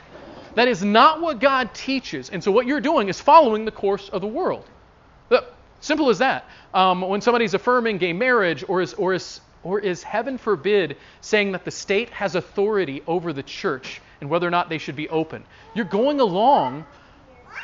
That 0.55 0.67
is 0.67 0.83
not 0.83 1.21
what 1.21 1.39
God 1.39 1.73
teaches. 1.73 2.29
And 2.29 2.43
so 2.43 2.51
what 2.51 2.65
you're 2.65 2.81
doing 2.81 3.09
is 3.09 3.19
following 3.19 3.65
the 3.65 3.71
course 3.71 4.09
of 4.09 4.21
the 4.21 4.27
world. 4.27 4.65
Simple 5.81 6.09
as 6.09 6.17
that. 6.19 6.45
Um, 6.73 7.01
when 7.01 7.21
somebody's 7.21 7.53
affirming 7.53 7.97
gay 7.97 8.13
marriage, 8.13 8.65
or 8.67 8.81
is, 8.81 8.93
or, 8.95 9.13
is, 9.13 9.39
or 9.63 9.79
is, 9.79 10.03
heaven 10.03 10.37
forbid, 10.37 10.97
saying 11.21 11.53
that 11.53 11.63
the 11.63 11.71
state 11.71 12.09
has 12.09 12.35
authority 12.35 13.01
over 13.07 13.31
the 13.31 13.43
church 13.43 14.01
and 14.19 14.29
whether 14.29 14.47
or 14.47 14.51
not 14.51 14.69
they 14.69 14.77
should 14.77 14.97
be 14.97 15.07
open, 15.09 15.43
you're 15.73 15.85
going 15.85 16.19
along 16.19 16.85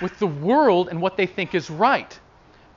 with 0.01 0.17
the 0.19 0.27
world 0.27 0.87
and 0.89 1.01
what 1.01 1.17
they 1.17 1.25
think 1.25 1.53
is 1.53 1.69
right. 1.69 2.17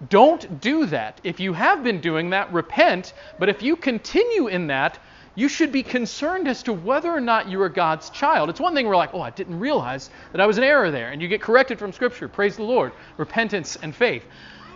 Don't 0.08 0.60
do 0.60 0.86
that. 0.86 1.20
If 1.24 1.40
you 1.40 1.52
have 1.52 1.82
been 1.82 2.00
doing 2.00 2.30
that, 2.30 2.52
repent. 2.52 3.14
But 3.38 3.48
if 3.48 3.62
you 3.62 3.74
continue 3.74 4.46
in 4.46 4.68
that, 4.68 4.98
you 5.34 5.48
should 5.48 5.72
be 5.72 5.82
concerned 5.82 6.48
as 6.48 6.62
to 6.64 6.72
whether 6.72 7.10
or 7.10 7.20
not 7.20 7.48
you 7.48 7.60
are 7.62 7.68
God's 7.68 8.10
child. 8.10 8.50
It's 8.50 8.60
one 8.60 8.74
thing 8.74 8.86
we're 8.86 8.96
like, 8.96 9.14
oh, 9.14 9.20
I 9.20 9.30
didn't 9.30 9.58
realize 9.58 10.10
that 10.32 10.40
I 10.40 10.46
was 10.46 10.58
in 10.58 10.64
error 10.64 10.90
there. 10.90 11.10
And 11.10 11.22
you 11.22 11.28
get 11.28 11.40
corrected 11.40 11.78
from 11.78 11.92
Scripture. 11.92 12.28
Praise 12.28 12.56
the 12.56 12.62
Lord. 12.62 12.92
Repentance 13.16 13.76
and 13.82 13.94
faith. 13.94 14.24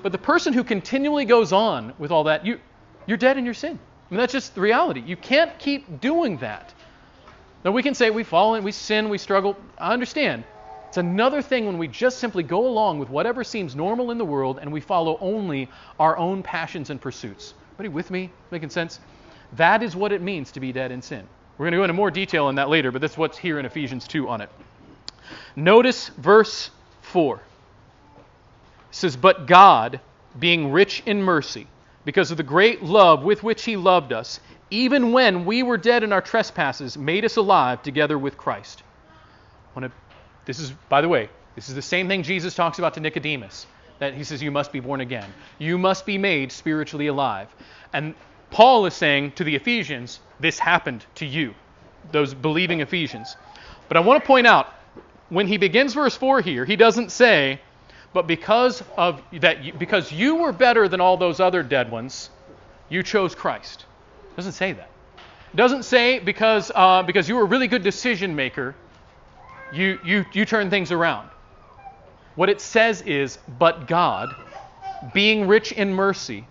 But 0.02 0.12
the 0.12 0.19
person 0.19 0.52
who 0.52 0.64
continually 0.64 1.25
goes 1.25 1.52
on 1.52 1.95
with 1.99 2.11
all 2.11 2.25
that, 2.25 2.45
you, 2.45 2.59
you're 3.07 3.17
dead 3.17 3.38
in 3.38 3.45
your 3.45 3.55
sin. 3.55 3.79
I 3.79 4.14
mean, 4.14 4.19
that's 4.19 4.33
just 4.33 4.55
the 4.55 4.61
reality. 4.61 5.02
You 5.05 5.17
can't 5.17 5.57
keep 5.59 6.00
doing 6.00 6.37
that. 6.38 6.75
Now, 7.64 7.71
we 7.71 7.83
can 7.83 7.95
say 7.95 8.11
we 8.11 8.25
fall 8.25 8.57
in, 8.57 8.64
we 8.64 8.73
sin, 8.73 9.09
we 9.09 9.19
struggle. 9.19 9.57
I 9.79 9.93
understand. 9.93 10.45
It's 10.92 10.99
another 10.99 11.40
thing 11.40 11.64
when 11.64 11.78
we 11.78 11.88
just 11.88 12.18
simply 12.18 12.42
go 12.42 12.66
along 12.66 12.99
with 12.99 13.08
whatever 13.08 13.44
seems 13.44 13.75
normal 13.75 14.11
in 14.11 14.18
the 14.18 14.26
world 14.26 14.58
and 14.61 14.70
we 14.70 14.82
follow 14.82 15.16
only 15.22 15.70
our 15.99 16.18
own 16.18 16.42
passions 16.42 16.90
and 16.90 17.00
pursuits. 17.00 17.54
Everybody 17.72 17.88
with 17.88 18.11
me? 18.11 18.30
Making 18.50 18.68
sense? 18.68 19.00
That 19.54 19.82
is 19.82 19.96
what 19.96 20.12
it 20.12 20.20
means 20.20 20.52
to 20.52 20.61
be 20.61 20.70
dead 20.70 20.92
in 20.92 21.00
sin. 21.00 21.26
We're 21.56 21.64
going 21.64 21.72
to 21.72 21.78
go 21.78 21.84
into 21.84 21.94
more 21.94 22.11
detail 22.11 22.44
on 22.44 22.56
that 22.56 22.68
later, 22.68 22.90
but 22.90 23.00
that's 23.00 23.16
what's 23.16 23.38
here 23.38 23.58
in 23.58 23.64
Ephesians 23.64 24.06
2 24.06 24.28
on 24.28 24.42
it. 24.42 24.50
Notice 25.56 26.11
verse 26.11 26.68
4. 27.00 27.37
It 27.37 27.42
says, 28.90 29.16
But 29.16 29.46
God, 29.46 29.99
being 30.38 30.72
rich 30.72 31.02
in 31.06 31.22
mercy, 31.22 31.68
because 32.04 32.30
of 32.30 32.37
the 32.37 32.42
great 32.42 32.82
love 32.82 33.22
with 33.22 33.42
which 33.42 33.64
He 33.64 33.78
loved 33.78 34.12
us, 34.12 34.40
even 34.68 35.12
when 35.12 35.46
we 35.46 35.62
were 35.62 35.78
dead 35.78 36.02
in 36.02 36.12
our 36.12 36.20
trespasses, 36.20 36.99
made 36.99 37.25
us 37.25 37.37
alive 37.37 37.82
together 37.82 38.18
with 38.18 38.37
Christ. 38.37 38.82
I 39.75 39.80
want 39.80 39.90
to 39.90 40.01
this 40.44 40.58
is, 40.58 40.70
by 40.88 41.00
the 41.00 41.08
way, 41.08 41.28
this 41.54 41.68
is 41.68 41.75
the 41.75 41.82
same 41.82 42.08
thing 42.08 42.22
Jesus 42.22 42.54
talks 42.54 42.78
about 42.78 42.94
to 42.94 43.00
Nicodemus. 43.00 43.66
That 43.99 44.14
he 44.14 44.25
says, 44.25 44.42
You 44.42 44.50
must 44.50 44.72
be 44.72 44.80
born 44.80 45.00
again. 45.00 45.32
You 45.58 45.78
must 45.78 46.06
be 46.06 46.18
made 46.18 46.50
spiritually 46.50 47.06
alive. 47.06 47.49
And 47.92 48.14
Paul 48.50 48.87
is 48.87 48.94
saying 48.94 49.32
to 49.32 49.44
the 49.44 49.54
Ephesians, 49.54 50.20
This 50.40 50.58
happened 50.58 51.04
to 51.16 51.26
you, 51.26 51.54
those 52.11 52.34
believing 52.34 52.80
Ephesians. 52.80 53.37
But 53.88 53.96
I 53.96 54.00
want 54.00 54.22
to 54.22 54.26
point 54.26 54.46
out, 54.46 54.72
when 55.28 55.46
he 55.46 55.56
begins 55.56 55.94
verse 55.94 56.16
4 56.16 56.40
here, 56.40 56.64
he 56.64 56.76
doesn't 56.76 57.12
say, 57.12 57.61
But 58.12 58.26
because 58.26 58.82
of 58.96 59.22
that, 59.32 59.78
because 59.78 60.11
you 60.11 60.37
were 60.37 60.52
better 60.52 60.88
than 60.88 61.00
all 61.00 61.16
those 61.16 61.38
other 61.38 61.62
dead 61.62 61.90
ones, 61.90 62.30
you 62.88 63.02
chose 63.02 63.34
Christ. 63.34 63.87
Doesn't 64.37 64.52
say 64.52 64.72
that. 64.72 64.90
Doesn't 65.54 65.84
say 65.84 66.18
because, 66.18 66.72
uh, 66.75 67.02
because 67.02 67.28
you 67.28 67.37
were 67.37 67.42
a 67.42 67.46
really 67.46 67.68
good 67.68 67.82
decision 67.82 68.34
maker, 68.34 68.75
you, 69.73 69.99
you, 70.05 70.25
you 70.33 70.45
turn 70.45 70.71
things 70.71 70.93
around. 70.93 71.29
What 72.35 72.49
it 72.49 72.61
says 72.61 73.02
is, 73.02 73.38
but 73.59 73.87
God, 73.87 74.35
being 75.12 75.47
rich 75.47 75.73
in 75.73 75.93
mercy, 75.93 76.47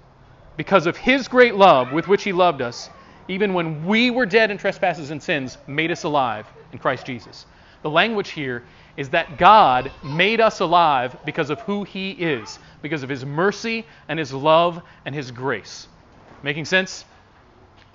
because 0.57 0.85
of 0.85 0.97
his 0.97 1.27
great 1.27 1.55
love 1.55 1.91
with 1.91 2.07
which 2.07 2.23
he 2.23 2.33
loved 2.33 2.61
us, 2.61 2.89
even 3.27 3.53
when 3.53 3.85
we 3.85 4.11
were 4.11 4.25
dead 4.25 4.51
in 4.51 4.57
trespasses 4.57 5.11
and 5.11 5.21
sins, 5.21 5.57
made 5.67 5.91
us 5.91 6.03
alive 6.03 6.45
in 6.71 6.79
Christ 6.79 7.05
Jesus. 7.05 7.45
The 7.81 7.89
language 7.89 8.29
here 8.29 8.63
is 8.97 9.09
that 9.09 9.37
God 9.37 9.91
made 10.03 10.41
us 10.41 10.59
alive 10.59 11.15
because 11.25 11.49
of 11.49 11.61
who 11.61 11.83
he 11.83 12.11
is, 12.11 12.59
because 12.81 13.03
of 13.03 13.09
his 13.09 13.25
mercy 13.25 13.85
and 14.07 14.19
his 14.19 14.33
love 14.33 14.81
and 15.05 15.15
his 15.15 15.31
grace. 15.31 15.87
Making 16.43 16.65
sense? 16.65 17.05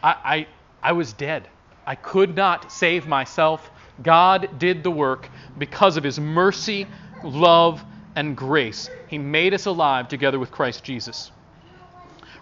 I, 0.02 0.16
I, 0.25 0.47
I 0.83 0.92
was 0.92 1.12
dead. 1.12 1.49
I 1.87 1.95
could 1.95 2.35
not 2.35 2.73
save 2.73 3.06
myself. 3.06 3.71
God 4.02 4.58
did 4.58 4.82
the 4.82 4.90
work 4.90 5.28
because 5.58 5.96
of 5.96 6.04
his 6.04 6.18
mercy, 6.18 6.86
love, 7.22 7.82
and 8.14 8.36
grace. 8.36 8.90
He 9.08 9.18
made 9.18 9.54
us 9.54 9.66
alive 9.66 10.08
together 10.08 10.38
with 10.38 10.50
Christ 10.50 10.84
Jesus. 10.84 11.30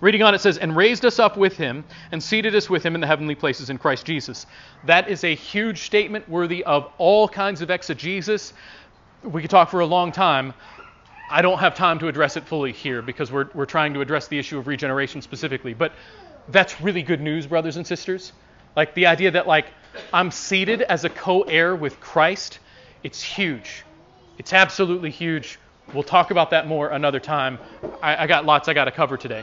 Reading 0.00 0.23
on, 0.23 0.34
it 0.34 0.40
says, 0.40 0.58
and 0.58 0.76
raised 0.76 1.04
us 1.04 1.18
up 1.18 1.37
with 1.37 1.56
him 1.56 1.84
and 2.12 2.23
seated 2.23 2.54
us 2.54 2.68
with 2.68 2.82
him 2.84 2.94
in 2.94 3.00
the 3.00 3.06
heavenly 3.06 3.34
places 3.34 3.70
in 3.70 3.78
Christ 3.78 4.04
Jesus. 4.04 4.46
That 4.84 5.08
is 5.08 5.25
a 5.25 5.34
huge 5.34 5.82
statement 5.82 6.28
worthy 6.28 6.64
of 6.64 6.90
all 6.99 7.28
kinds 7.28 7.62
of 7.62 7.70
exegesis. 7.70 8.52
We 9.23 9.40
could 9.40 9.50
talk 9.50 9.70
for 9.70 9.80
a 9.80 9.87
long 9.87 10.12
time. 10.12 10.52
I 11.30 11.42
don't 11.42 11.58
have 11.58 11.75
time 11.75 11.99
to 12.00 12.08
address 12.08 12.37
it 12.37 12.44
fully 12.44 12.73
here 12.73 13.00
because 13.02 13.32
we're, 13.32 13.49
we're 13.54 13.64
trying 13.64 13.94
to 13.94 14.00
address 14.00 14.28
the 14.28 14.38
issue 14.38 14.58
of 14.58 14.66
regeneration 14.66 15.23
specifically. 15.23 15.75
But 15.75 15.92
that's 16.49 16.80
really 16.80 17.02
good 17.02 17.20
news, 17.20 17.46
brothers 17.46 17.76
and 17.76 17.87
sisters. 17.87 18.32
Like 18.76 18.95
the 18.95 19.07
idea 19.07 19.31
that, 19.33 19.47
like, 19.47 19.66
I'm 20.12 20.31
seated 20.31 20.83
as 20.83 21.04
a 21.04 21.11
co 21.11 21.43
heir 21.43 21.75
with 21.76 22.00
Christ, 22.00 22.59
it's 23.02 23.23
huge. 23.23 23.85
It's 24.38 24.52
absolutely 24.52 25.11
huge. 25.11 25.59
We'll 25.93 26.02
talk 26.02 26.31
about 26.31 26.50
that 26.50 26.66
more 26.66 26.88
another 26.88 27.21
time. 27.21 27.59
I, 28.02 28.25
I 28.25 28.26
got 28.26 28.45
lots 28.45 28.69
I 28.69 28.75
got 28.75 28.87
to 28.87 28.90
cover 28.90 29.16
today. 29.16 29.43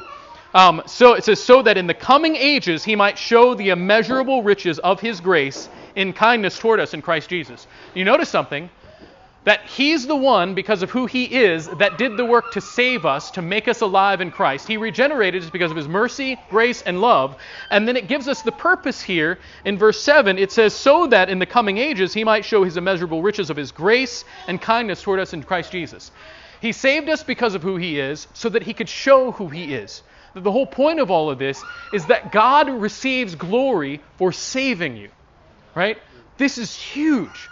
Um, 0.53 0.81
so 0.85 1.13
it 1.13 1.23
says, 1.23 1.41
so 1.41 1.61
that 1.61 1.77
in 1.77 1.87
the 1.87 1.93
coming 1.93 2.35
ages 2.35 2.83
he 2.83 2.95
might 2.95 3.17
show 3.17 3.53
the 3.53 3.69
immeasurable 3.69 4.43
riches 4.43 4.79
of 4.79 4.99
his 4.99 5.21
grace 5.21 5.69
in 5.95 6.11
kindness 6.11 6.59
toward 6.59 6.79
us 6.79 6.93
in 6.93 7.01
Christ 7.01 7.29
Jesus. 7.29 7.67
You 7.93 8.03
notice 8.03 8.29
something? 8.29 8.69
That 9.43 9.65
He's 9.65 10.05
the 10.05 10.15
one, 10.15 10.53
because 10.53 10.83
of 10.83 10.91
who 10.91 11.07
He 11.07 11.25
is, 11.25 11.67
that 11.67 11.97
did 11.97 12.15
the 12.15 12.25
work 12.25 12.51
to 12.51 12.61
save 12.61 13.05
us, 13.05 13.31
to 13.31 13.41
make 13.41 13.67
us 13.67 13.81
alive 13.81 14.21
in 14.21 14.31
Christ. 14.31 14.67
He 14.67 14.77
regenerated 14.77 15.43
us 15.43 15.49
because 15.49 15.71
of 15.71 15.77
His 15.77 15.87
mercy, 15.87 16.37
grace, 16.49 16.81
and 16.83 17.01
love. 17.01 17.35
And 17.69 17.87
then 17.87 17.97
it 17.97 18.07
gives 18.07 18.27
us 18.27 18.43
the 18.43 18.51
purpose 18.51 19.01
here 19.01 19.39
in 19.65 19.77
verse 19.77 20.01
7. 20.01 20.37
It 20.37 20.51
says, 20.51 20.75
So 20.75 21.07
that 21.07 21.29
in 21.29 21.39
the 21.39 21.45
coming 21.45 21.77
ages 21.79 22.13
He 22.13 22.23
might 22.23 22.45
show 22.45 22.63
His 22.63 22.77
immeasurable 22.77 23.23
riches 23.23 23.49
of 23.49 23.57
His 23.57 23.71
grace 23.71 24.25
and 24.47 24.61
kindness 24.61 25.01
toward 25.01 25.19
us 25.19 25.33
in 25.33 25.43
Christ 25.43 25.71
Jesus. 25.71 26.11
He 26.61 26.71
saved 26.71 27.09
us 27.09 27.23
because 27.23 27.55
of 27.55 27.63
who 27.63 27.77
He 27.77 27.99
is, 27.99 28.27
so 28.33 28.49
that 28.49 28.63
He 28.63 28.73
could 28.73 28.89
show 28.89 29.31
who 29.31 29.47
He 29.47 29.73
is. 29.73 30.03
The 30.35 30.51
whole 30.51 30.67
point 30.67 30.99
of 30.99 31.09
all 31.09 31.31
of 31.31 31.39
this 31.39 31.61
is 31.93 32.05
that 32.05 32.31
God 32.31 32.69
receives 32.69 33.35
glory 33.35 34.01
for 34.17 34.31
saving 34.31 34.97
you. 34.97 35.09
Right? 35.73 35.97
This 36.37 36.57
is 36.57 36.75
huge 36.75 37.49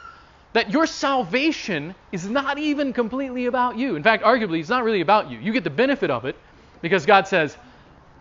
that 0.59 0.71
your 0.71 0.85
salvation 0.85 1.95
is 2.11 2.29
not 2.29 2.57
even 2.57 2.91
completely 2.91 3.45
about 3.45 3.77
you. 3.77 3.95
In 3.95 4.03
fact, 4.03 4.23
arguably, 4.23 4.59
it's 4.59 4.67
not 4.67 4.83
really 4.83 4.99
about 4.99 5.31
you. 5.31 5.39
You 5.39 5.53
get 5.53 5.63
the 5.63 5.69
benefit 5.69 6.11
of 6.11 6.25
it 6.25 6.35
because 6.81 7.05
God 7.05 7.29
says, 7.29 7.55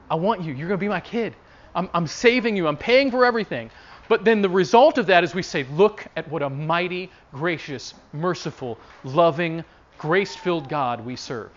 I 0.09 0.15
want 0.15 0.43
you. 0.43 0.55
You're 0.55 0.69
going 0.69 0.79
to 0.79 0.85
be 0.85 0.89
my 0.89 1.01
kid. 1.01 1.35
I'm, 1.75 1.91
I'm 1.93 2.07
saving 2.07 2.57
you. 2.57 2.69
I'm 2.69 2.77
paying 2.77 3.11
for 3.11 3.25
everything. 3.25 3.73
But 4.07 4.25
then 4.25 4.41
the 4.41 4.49
result 4.49 4.99
of 4.99 5.07
that 5.07 5.25
is 5.25 5.35
we 5.35 5.43
say, 5.43 5.67
look 5.73 6.07
at 6.15 6.31
what 6.31 6.45
a 6.45 6.49
mighty, 6.49 7.11
gracious, 7.33 7.93
merciful, 8.13 8.79
loving, 9.03 9.65
grace 9.99 10.37
filled 10.37 10.69
God 10.69 11.05
we 11.05 11.17
serve. 11.17 11.51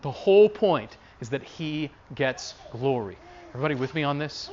The 0.00 0.10
whole 0.10 0.48
point 0.48 0.96
is 1.20 1.28
that 1.28 1.42
He 1.42 1.90
gets 2.14 2.54
glory. 2.70 3.18
Everybody 3.50 3.74
with 3.74 3.94
me 3.94 4.02
on 4.02 4.16
this? 4.16 4.48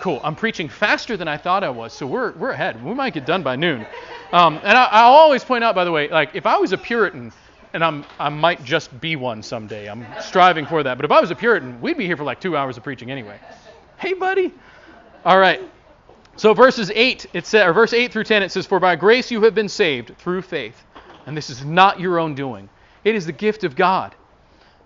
Cool. 0.00 0.20
I'm 0.24 0.34
preaching 0.34 0.68
faster 0.68 1.16
than 1.18 1.28
I 1.28 1.36
thought 1.36 1.62
I 1.62 1.68
was, 1.68 1.92
so 1.92 2.06
we're, 2.06 2.32
we're 2.32 2.52
ahead. 2.52 2.82
We 2.82 2.94
might 2.94 3.12
get 3.12 3.26
done 3.26 3.42
by 3.42 3.56
noon. 3.56 3.86
Um, 4.32 4.58
and 4.64 4.76
I, 4.76 4.88
I'll 4.90 5.12
always 5.12 5.44
point 5.44 5.62
out, 5.62 5.74
by 5.74 5.84
the 5.84 5.92
way, 5.92 6.08
like 6.08 6.30
if 6.34 6.46
I 6.46 6.56
was 6.56 6.72
a 6.72 6.78
Puritan, 6.78 7.32
and 7.74 7.84
I'm 7.84 8.04
I 8.18 8.30
might 8.30 8.64
just 8.64 8.98
be 9.00 9.14
one 9.16 9.42
someday. 9.42 9.88
I'm 9.88 10.06
striving 10.20 10.64
for 10.66 10.82
that. 10.82 10.96
But 10.96 11.04
if 11.04 11.10
I 11.10 11.20
was 11.20 11.30
a 11.30 11.34
Puritan, 11.34 11.80
we'd 11.82 11.98
be 11.98 12.06
here 12.06 12.16
for 12.16 12.24
like 12.24 12.40
two 12.40 12.56
hours 12.56 12.76
of 12.78 12.82
preaching 12.82 13.10
anyway. 13.10 13.38
Hey, 13.98 14.14
buddy. 14.14 14.52
All 15.24 15.38
right. 15.38 15.60
So 16.36 16.54
verses 16.54 16.90
eight, 16.94 17.26
it 17.34 17.46
says, 17.46 17.66
or 17.66 17.74
verse 17.74 17.92
eight 17.92 18.10
through 18.12 18.24
ten, 18.24 18.42
it 18.42 18.50
says, 18.50 18.66
"For 18.66 18.80
by 18.80 18.96
grace 18.96 19.30
you 19.30 19.42
have 19.42 19.54
been 19.54 19.68
saved 19.68 20.16
through 20.16 20.42
faith, 20.42 20.82
and 21.26 21.36
this 21.36 21.50
is 21.50 21.64
not 21.64 22.00
your 22.00 22.18
own 22.18 22.34
doing; 22.34 22.70
it 23.04 23.14
is 23.14 23.26
the 23.26 23.32
gift 23.32 23.64
of 23.64 23.76
God, 23.76 24.14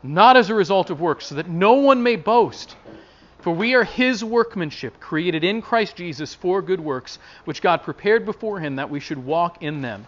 not 0.03 0.37
as 0.37 0.51
a 0.51 0.55
result 0.55 0.91
of 0.91 1.01
works, 1.01 1.27
so 1.27 1.37
that 1.37 1.49
no 1.49 1.75
one 1.75 2.03
may 2.03 2.17
boast." 2.17 2.77
For 3.45 3.55
we 3.55 3.75
are 3.75 3.85
his 3.85 4.25
workmanship, 4.25 5.01
created 5.01 5.45
in 5.45 5.61
Christ 5.61 5.97
Jesus 5.97 6.33
for 6.33 6.63
good 6.63 6.81
works, 6.81 7.19
which 7.45 7.61
God 7.61 7.83
prepared 7.83 8.25
beforehand 8.25 8.79
that 8.79 8.89
we 8.89 9.01
should 9.01 9.23
walk 9.23 9.63
in 9.63 9.83
them. 9.83 10.07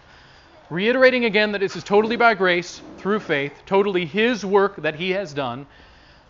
Reiterating 0.71 1.23
again 1.25 1.51
that 1.51 1.59
this 1.59 1.75
is 1.75 1.83
totally 1.83 2.15
by 2.15 2.33
grace, 2.33 2.81
through 2.97 3.19
faith, 3.19 3.53
totally 3.67 4.07
his 4.07 4.43
work 4.43 4.77
that 4.77 4.95
he 4.95 5.11
has 5.11 5.35
done. 5.35 5.67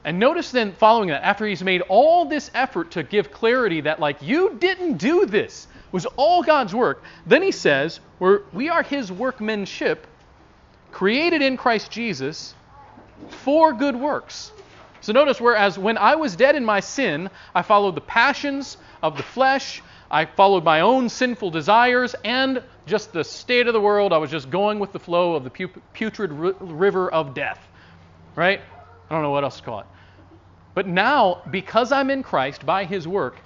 And 0.03 0.19
notice 0.19 0.51
then, 0.51 0.73
following 0.73 1.07
that, 1.07 1.23
after 1.23 1.45
he's 1.45 1.63
made 1.63 1.79
all 1.87 2.25
this 2.25 2.51
effort 2.53 2.91
to 2.91 3.03
give 3.03 3.31
clarity 3.31 3.79
that, 3.79 4.01
like, 4.01 4.21
you 4.21 4.57
didn't 4.59 4.97
do 4.97 5.25
this, 5.25 5.67
was 5.93 6.05
all 6.17 6.43
God's 6.43 6.75
work, 6.75 7.01
then 7.25 7.41
he 7.41 7.53
says, 7.53 8.01
we're, 8.19 8.41
we 8.51 8.67
are 8.67 8.83
his 8.83 9.13
workmanship, 9.13 10.05
created 10.91 11.41
in 11.41 11.55
Christ 11.55 11.89
Jesus 11.89 12.53
for 13.29 13.71
good 13.71 13.95
works 13.95 14.51
so 15.01 15.13
notice, 15.13 15.39
whereas 15.39 15.77
when 15.77 15.97
I 15.97 16.15
was 16.15 16.35
dead 16.35 16.55
in 16.55 16.65
my 16.65 16.79
sin, 16.79 17.29
I 17.53 17.61
followed 17.61 17.95
the 17.95 18.01
passions 18.01 18.77
of 19.01 19.17
the 19.17 19.23
flesh, 19.23 19.81
I 20.09 20.25
followed 20.25 20.63
my 20.63 20.81
own 20.81 21.09
sinful 21.09 21.51
desires, 21.51 22.15
and 22.23 22.63
just 22.85 23.11
the 23.11 23.23
state 23.23 23.67
of 23.67 23.73
the 23.73 23.81
world. 23.81 24.13
I 24.13 24.17
was 24.17 24.31
just 24.31 24.49
going 24.49 24.79
with 24.79 24.93
the 24.93 24.99
flow 24.99 25.35
of 25.35 25.43
the 25.43 25.49
putrid 25.93 26.31
river 26.31 27.11
of 27.11 27.33
death. 27.33 27.67
Right? 28.35 28.61
I 29.09 29.13
don't 29.13 29.21
know 29.21 29.31
what 29.31 29.43
else 29.43 29.57
to 29.57 29.63
call 29.63 29.79
it. 29.81 29.85
But 30.73 30.87
now, 30.87 31.41
because 31.49 31.91
I'm 31.91 32.09
in 32.09 32.23
Christ 32.23 32.65
by 32.65 32.85
his 32.85 33.07
work, 33.07 33.37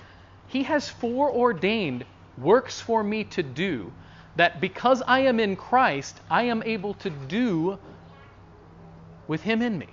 he 0.47 0.63
has 0.63 0.89
foreordained 0.89 2.05
works 2.37 2.81
for 2.81 3.03
me 3.03 3.23
to 3.25 3.43
do 3.43 3.91
that 4.35 4.61
because 4.61 5.01
I 5.01 5.21
am 5.21 5.39
in 5.39 5.55
Christ, 5.55 6.19
I 6.29 6.43
am 6.43 6.63
able 6.63 6.93
to 6.95 7.09
do 7.09 7.77
with 9.27 9.41
him 9.41 9.61
in 9.61 9.77
me. 9.77 9.87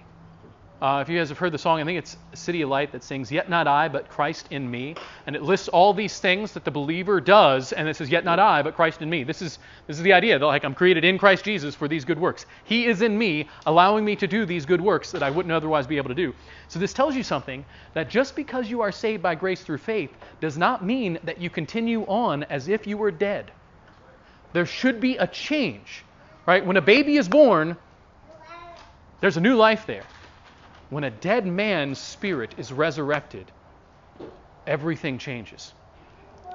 Uh, 0.80 1.00
if 1.02 1.08
you 1.08 1.18
guys 1.18 1.28
have 1.28 1.38
heard 1.38 1.50
the 1.50 1.58
song, 1.58 1.80
I 1.80 1.84
think 1.84 1.98
it's 1.98 2.16
CityAlight 2.34 2.92
that 2.92 3.02
sings, 3.02 3.32
Yet 3.32 3.50
not 3.50 3.66
I, 3.66 3.88
but 3.88 4.08
Christ 4.08 4.46
in 4.50 4.70
me. 4.70 4.94
And 5.26 5.34
it 5.34 5.42
lists 5.42 5.66
all 5.66 5.92
these 5.92 6.20
things 6.20 6.52
that 6.52 6.64
the 6.64 6.70
believer 6.70 7.20
does, 7.20 7.72
and 7.72 7.88
it 7.88 7.96
says, 7.96 8.08
Yet 8.08 8.24
not 8.24 8.38
I, 8.38 8.62
but 8.62 8.76
Christ 8.76 9.02
in 9.02 9.10
me. 9.10 9.24
This 9.24 9.42
is, 9.42 9.58
this 9.88 9.96
is 9.96 10.04
the 10.04 10.12
idea 10.12 10.38
that, 10.38 10.46
like, 10.46 10.64
I'm 10.64 10.76
created 10.76 11.04
in 11.04 11.18
Christ 11.18 11.44
Jesus 11.44 11.74
for 11.74 11.88
these 11.88 12.04
good 12.04 12.18
works. 12.20 12.46
He 12.62 12.86
is 12.86 13.02
in 13.02 13.18
me, 13.18 13.48
allowing 13.66 14.04
me 14.04 14.14
to 14.16 14.28
do 14.28 14.46
these 14.46 14.66
good 14.66 14.80
works 14.80 15.10
that 15.10 15.22
I 15.24 15.30
wouldn't 15.30 15.52
otherwise 15.52 15.88
be 15.88 15.96
able 15.96 16.10
to 16.10 16.14
do. 16.14 16.32
So 16.68 16.78
this 16.78 16.92
tells 16.92 17.16
you 17.16 17.24
something 17.24 17.64
that 17.94 18.08
just 18.08 18.36
because 18.36 18.70
you 18.70 18.80
are 18.80 18.92
saved 18.92 19.20
by 19.20 19.34
grace 19.34 19.62
through 19.62 19.78
faith 19.78 20.12
does 20.40 20.56
not 20.56 20.84
mean 20.84 21.18
that 21.24 21.40
you 21.40 21.50
continue 21.50 22.02
on 22.02 22.44
as 22.44 22.68
if 22.68 22.86
you 22.86 22.96
were 22.96 23.10
dead. 23.10 23.50
There 24.52 24.66
should 24.66 25.00
be 25.00 25.16
a 25.16 25.26
change, 25.26 26.04
right? 26.46 26.64
When 26.64 26.76
a 26.76 26.82
baby 26.82 27.16
is 27.16 27.28
born, 27.28 27.76
there's 29.20 29.36
a 29.36 29.40
new 29.40 29.56
life 29.56 29.84
there 29.84 30.04
when 30.90 31.04
a 31.04 31.10
dead 31.10 31.46
man's 31.46 31.98
spirit 31.98 32.54
is 32.58 32.72
resurrected, 32.72 33.50
everything 34.66 35.18
changes. 35.18 35.72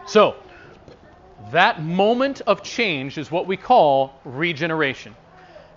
So, 0.05 0.35
that 1.51 1.81
moment 1.81 2.41
of 2.47 2.63
change 2.63 3.17
is 3.17 3.29
what 3.29 3.47
we 3.47 3.57
call 3.57 4.19
regeneration. 4.23 5.15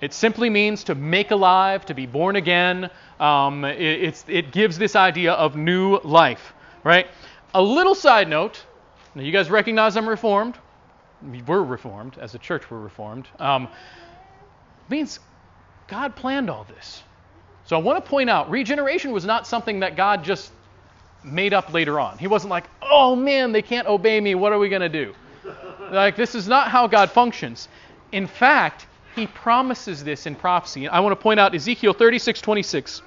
It 0.01 0.13
simply 0.13 0.51
means 0.51 0.85
to 0.85 0.95
make 0.95 1.31
alive, 1.31 1.87
to 1.87 1.95
be 1.95 2.07
born 2.07 2.37
again. 2.37 2.91
Um, 3.19 3.65
it, 3.65 4.25
it, 4.29 4.53
gives 4.53 4.79
this 4.79 4.95
idea 4.95 5.33
of 5.33 5.57
new 5.57 5.99
life, 6.01 6.53
right? 6.85 7.07
A 7.55 7.63
little 7.63 7.95
side 7.95 8.29
note. 8.29 8.63
Now, 9.15 9.23
you 9.23 9.33
guys 9.33 9.51
recognize 9.51 9.97
I'm 9.97 10.09
reformed. 10.09 10.57
We 11.23 11.41
were 11.43 11.65
reformed 11.65 12.19
as 12.19 12.35
a 12.35 12.39
church. 12.39 12.71
We're 12.71 12.79
reformed. 12.79 13.27
Um, 13.39 13.69
means 14.91 15.19
God 15.89 16.15
planned 16.15 16.51
all 16.51 16.65
this. 16.65 17.03
So 17.67 17.77
I 17.77 17.81
want 17.81 18.03
to 18.03 18.09
point 18.09 18.31
out 18.31 18.49
regeneration 18.49 19.13
was 19.13 19.25
not 19.25 19.47
something 19.47 19.81
that 19.81 19.97
God 19.97 20.23
just 20.25 20.53
made 21.25 21.53
up 21.53 21.73
later 21.73 21.99
on. 21.99 22.17
He 22.17 22.29
wasn't 22.29 22.51
like, 22.51 22.65
oh 22.81 23.17
man, 23.17 23.53
they 23.53 23.63
can't 23.63 23.89
obey 23.89 24.21
me. 24.21 24.35
What 24.35 24.53
are 24.53 24.59
we 24.59 24.69
going 24.69 24.83
to 24.83 24.89
do? 24.89 25.15
like, 25.91 26.17
this 26.17 26.35
is 26.35 26.47
not 26.47 26.69
how 26.69 26.87
God 26.87 27.11
functions. 27.11 27.69
In 28.13 28.27
fact, 28.27 28.87
he 29.17 29.27
promises 29.27 30.05
this 30.05 30.27
in 30.27 30.37
prophecy. 30.37 30.87
I 30.87 31.01
want 31.01 31.13
to 31.13 31.23
point 31.23 31.41
out 31.41 31.55
Ezekiel 31.55 31.93
36 31.93 32.41
26. 32.41 33.03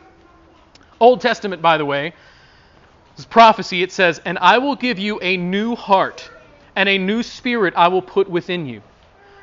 Old 1.00 1.22
Testament, 1.22 1.62
by 1.62 1.78
the 1.78 1.86
way. 1.86 2.14
This 3.16 3.26
prophecy. 3.26 3.82
It 3.84 3.92
says, 3.92 4.20
And 4.26 4.38
I 4.40 4.58
will 4.58 4.76
give 4.76 5.00
you 5.00 5.20
a 5.22 5.38
new 5.38 5.76
heart, 5.76 6.30
and 6.76 6.90
a 6.90 6.98
new 6.98 7.24
spirit 7.24 7.74
I 7.78 7.88
will 7.88 8.02
put 8.02 8.30
within 8.30 8.66
you. 8.66 8.82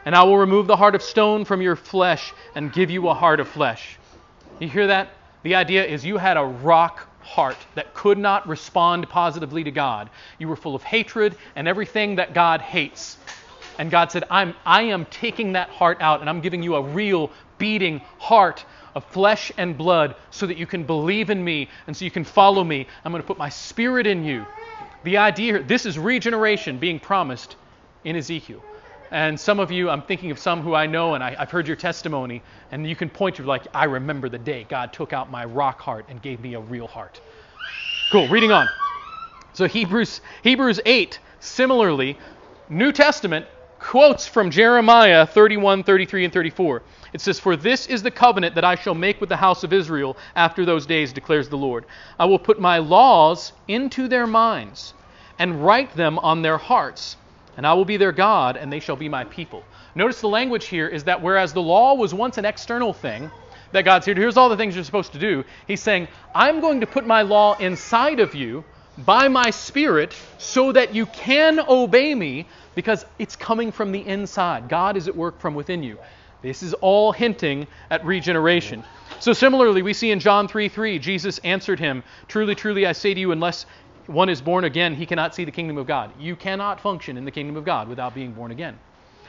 And 0.05 0.15
I 0.15 0.25
will 0.25 0.39
remove 0.39 0.67
the 0.67 0.77
heart 0.77 0.95
of 0.95 1.03
stone 1.03 1.45
from 1.45 1.63
your 1.63 1.77
flesh, 1.77 2.35
and 2.55 2.73
give 2.73 2.91
you 2.91 3.09
a 3.09 3.15
heart 3.15 3.41
of 3.41 3.49
flesh. 3.49 3.99
You 4.59 4.69
hear 4.69 4.87
that? 4.87 5.11
The 5.43 5.55
idea 5.55 5.85
is 5.85 6.05
you 6.05 6.17
had 6.17 6.37
a 6.37 6.45
rock 6.45 7.09
heart 7.23 7.59
that 7.75 7.93
could 7.93 8.19
not 8.19 8.49
respond 8.49 9.09
positively 9.09 9.65
to 9.65 9.71
God. 9.71 10.09
You 10.39 10.49
were 10.49 10.57
full 10.57 10.75
of 10.75 10.83
hatred 10.83 11.37
and 11.55 11.69
everything 11.69 12.17
that 12.17 12.33
God 12.33 12.61
hates. 12.63 13.19
And 13.79 13.91
God 13.91 14.11
said, 14.11 14.25
I'm, 14.31 14.55
I 14.65 14.83
am 14.83 15.05
taking 15.07 15.53
that 15.53 15.69
heart 15.69 15.99
out 16.01 16.21
and 16.21 16.31
I'm 16.31 16.41
giving 16.41 16.63
you 16.63 16.77
a 16.77 16.83
real 16.83 17.31
beating 17.59 18.01
heart 18.19 18.65
of 18.95 19.05
flesh 19.05 19.53
and 19.59 19.77
blood 19.77 20.17
so 20.31 20.47
that 20.47 20.57
you 20.57 20.67
can 20.67 20.85
believe 20.85 21.29
in 21.29 21.45
me 21.45 21.69
and 21.87 21.95
so 21.95 22.05
you 22.05 22.11
can 22.11 22.25
follow 22.25 22.65
me. 22.65 22.87
I'm 23.05 23.13
going 23.13 23.23
to 23.23 23.27
put 23.27 23.39
my 23.39 23.51
spirit 23.51 24.07
in 24.07 24.25
you. 24.25 24.47
The 25.05 25.19
idea, 25.19 25.53
here, 25.53 25.63
this 25.63 25.85
is 25.85 25.99
regeneration 25.99 26.79
being 26.79 26.99
promised 26.99 27.57
in 28.05 28.17
Ezekiel. 28.17 28.63
And 29.11 29.39
some 29.39 29.61
of 29.61 29.71
you, 29.71 29.89
I'm 29.89 30.03
thinking 30.03 30.31
of 30.31 30.39
some 30.39 30.63
who 30.63 30.75
I 30.75 30.87
know, 30.87 31.15
and 31.15 31.23
I, 31.23 31.35
have 31.35 31.51
heard 31.51 31.67
your 31.67 31.77
testimony, 31.77 32.43
and 32.71 32.89
you 32.89 32.97
can 32.97 33.09
point 33.09 33.37
to 33.37 33.45
like, 33.45 33.67
I 33.73 33.85
remember 33.85 34.29
the 34.29 34.39
day 34.39 34.67
God 34.69 34.93
took 34.93 35.13
out 35.13 35.31
my 35.31 35.45
rock 35.45 35.81
heart 35.81 36.07
and 36.09 36.21
gave 36.21 36.41
me 36.41 36.55
a 36.55 36.61
real 36.61 36.87
heart. 36.87 37.21
Cool. 38.11 38.29
Reading 38.29 38.53
on. 38.53 38.69
So 39.53 39.67
Hebrews 39.67 40.21
Hebrews 40.43 40.81
8, 40.85 41.19
similarly, 41.41 42.19
New 42.69 42.93
Testament 42.93 43.47
quotes 43.79 44.27
from 44.27 44.51
Jeremiah 44.51 45.27
31, 45.27 45.85
33, 45.85 46.25
and 46.25 46.33
34. 46.33 46.83
It 47.13 47.21
says, 47.21 47.39
For 47.39 47.57
this 47.57 47.87
is 47.87 48.03
the 48.03 48.11
covenant 48.11 48.55
that 48.57 48.65
I 48.65 48.75
shall 48.75 48.95
make 48.95 49.21
with 49.21 49.29
the 49.29 49.37
house 49.37 49.65
of 49.65 49.73
Israel 49.73 50.17
after 50.35 50.65
those 50.65 50.87
days, 50.87 51.13
declares 51.13 51.49
the 51.49 51.57
Lord. 51.57 51.85
I 52.19 52.25
will 52.25 52.39
put 52.39 52.61
my 52.61 52.79
laws 52.79 53.53
into 53.69 54.09
their 54.09 54.27
minds 54.27 54.95
and 55.39 55.65
write 55.65 55.95
them 55.95 56.19
on 56.19 56.43
their 56.43 56.59
hearts 56.59 57.17
and 57.57 57.67
I 57.67 57.75
will 57.75 57.85
be 57.85 57.97
their 57.97 58.13
God, 58.13 58.57
and 58.57 58.73
they 58.73 58.81
shall 58.81 58.97
be 58.97 59.09
my 59.09 59.25
people. 59.25 59.65
Notice 59.95 60.21
the 60.21 60.29
language 60.29 60.67
here 60.67 60.89
is 60.89 61.05
that 61.05 61.23
whereas 61.23 61.53
the 61.53 61.63
law 61.63 61.95
was 61.95 62.13
once 62.13 62.39
an 62.39 62.45
external 62.45 62.93
thing, 62.93 63.31
that 63.73 63.83
God's 63.83 64.07
here, 64.07 64.15
here's 64.15 64.37
all 64.37 64.49
the 64.49 64.57
things 64.57 64.75
you're 64.75 64.85
supposed 64.85 65.13
to 65.13 65.19
do, 65.19 65.45
He's 65.67 65.83
saying, 65.83 66.09
I'm 66.35 66.61
going 66.61 66.81
to 66.81 66.87
put 66.87 67.07
my 67.07 67.23
law 67.23 67.57
inside 67.57 68.21
of 68.21 68.35
you 68.35 68.65
by 68.99 69.29
my 69.29 69.51
Spirit 69.51 70.15
so 70.39 70.73
that 70.73 70.95
you 70.95 71.07
can 71.07 71.61
obey 71.61 72.15
me 72.15 72.47
because 72.75 73.05
it's 73.19 73.37
coming 73.37 73.73
from 73.73 73.93
the 73.93 74.07
inside. 74.07 74.69
God 74.69 74.97
is 74.97 75.09
at 75.09 75.17
work 75.17 75.41
from 75.41 75.55
within 75.55 75.83
you. 75.83 75.99
This 76.43 76.63
is 76.63 76.75
all 76.75 77.13
hinting 77.13 77.67
at 77.91 78.05
regeneration. 78.05 78.85
So, 79.19 79.33
similarly, 79.33 79.83
we 79.83 79.95
see 79.95 80.11
in 80.11 80.21
John 80.21 80.47
3 80.47 80.69
3, 80.69 80.99
Jesus 80.99 81.39
answered 81.39 81.81
him, 81.81 82.05
Truly, 82.29 82.55
truly, 82.55 82.87
I 82.87 82.93
say 82.93 83.15
to 83.15 83.21
you, 83.21 83.33
unless 83.33 83.67
one 84.07 84.29
is 84.29 84.41
born 84.41 84.65
again, 84.65 84.95
he 84.95 85.07
cannot 85.07 85.35
see 85.35 85.45
the 85.45 85.51
kingdom 85.51 85.79
of 85.79 85.87
God. 85.87 86.13
You 86.19 86.37
cannot 86.37 86.81
function 86.81 87.17
in 87.17 87.25
the 87.25 87.31
kingdom 87.31 87.57
of 87.57 87.65
God 87.65 87.89
without 87.89 88.15
being 88.15 88.33
born 88.33 88.51
again. 88.51 88.79